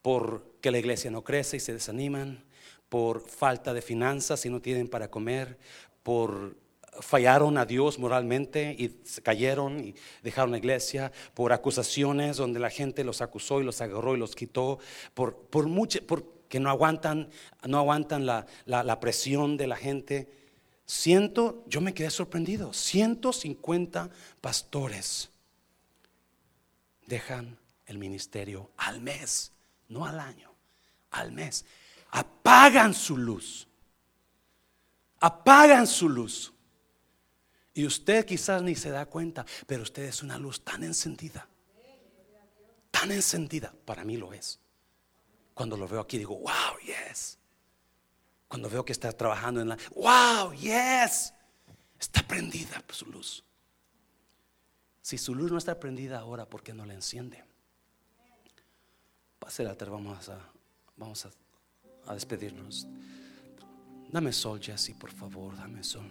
[0.00, 2.44] Porque la iglesia no crece y se desaniman,
[2.94, 5.58] por falta de finanzas y no tienen para comer,
[6.04, 6.56] por
[7.00, 8.88] fallaron a Dios moralmente y
[9.20, 14.14] cayeron y dejaron la iglesia por acusaciones donde la gente los acusó y los agarró
[14.14, 14.78] y los quitó
[15.12, 17.30] por, por mucho, porque no aguantan,
[17.66, 20.30] no aguantan la, la, presión de la gente.
[20.86, 24.08] Ciento, yo me quedé sorprendido, 150
[24.40, 25.32] pastores
[27.08, 29.50] dejan el ministerio al mes,
[29.88, 30.54] no al año,
[31.10, 31.64] al mes.
[32.14, 33.66] Apagan su luz.
[35.18, 36.52] Apagan su luz.
[37.74, 41.48] Y usted quizás ni se da cuenta, pero usted es una luz tan encendida.
[42.92, 43.74] Tan encendida.
[43.84, 44.60] Para mí lo es.
[45.54, 47.36] Cuando lo veo aquí digo, wow, yes.
[48.46, 51.34] Cuando veo que está trabajando en la, wow, yes,
[51.98, 53.42] está prendida su luz.
[55.02, 57.42] Si su luz no está prendida ahora, ¿por qué no la enciende?
[59.40, 60.38] Pase la vamos a,
[60.96, 61.30] vamos a,
[62.06, 62.86] a despedirnos.
[64.10, 66.04] Dame sol, Jesse, por favor, dame sol.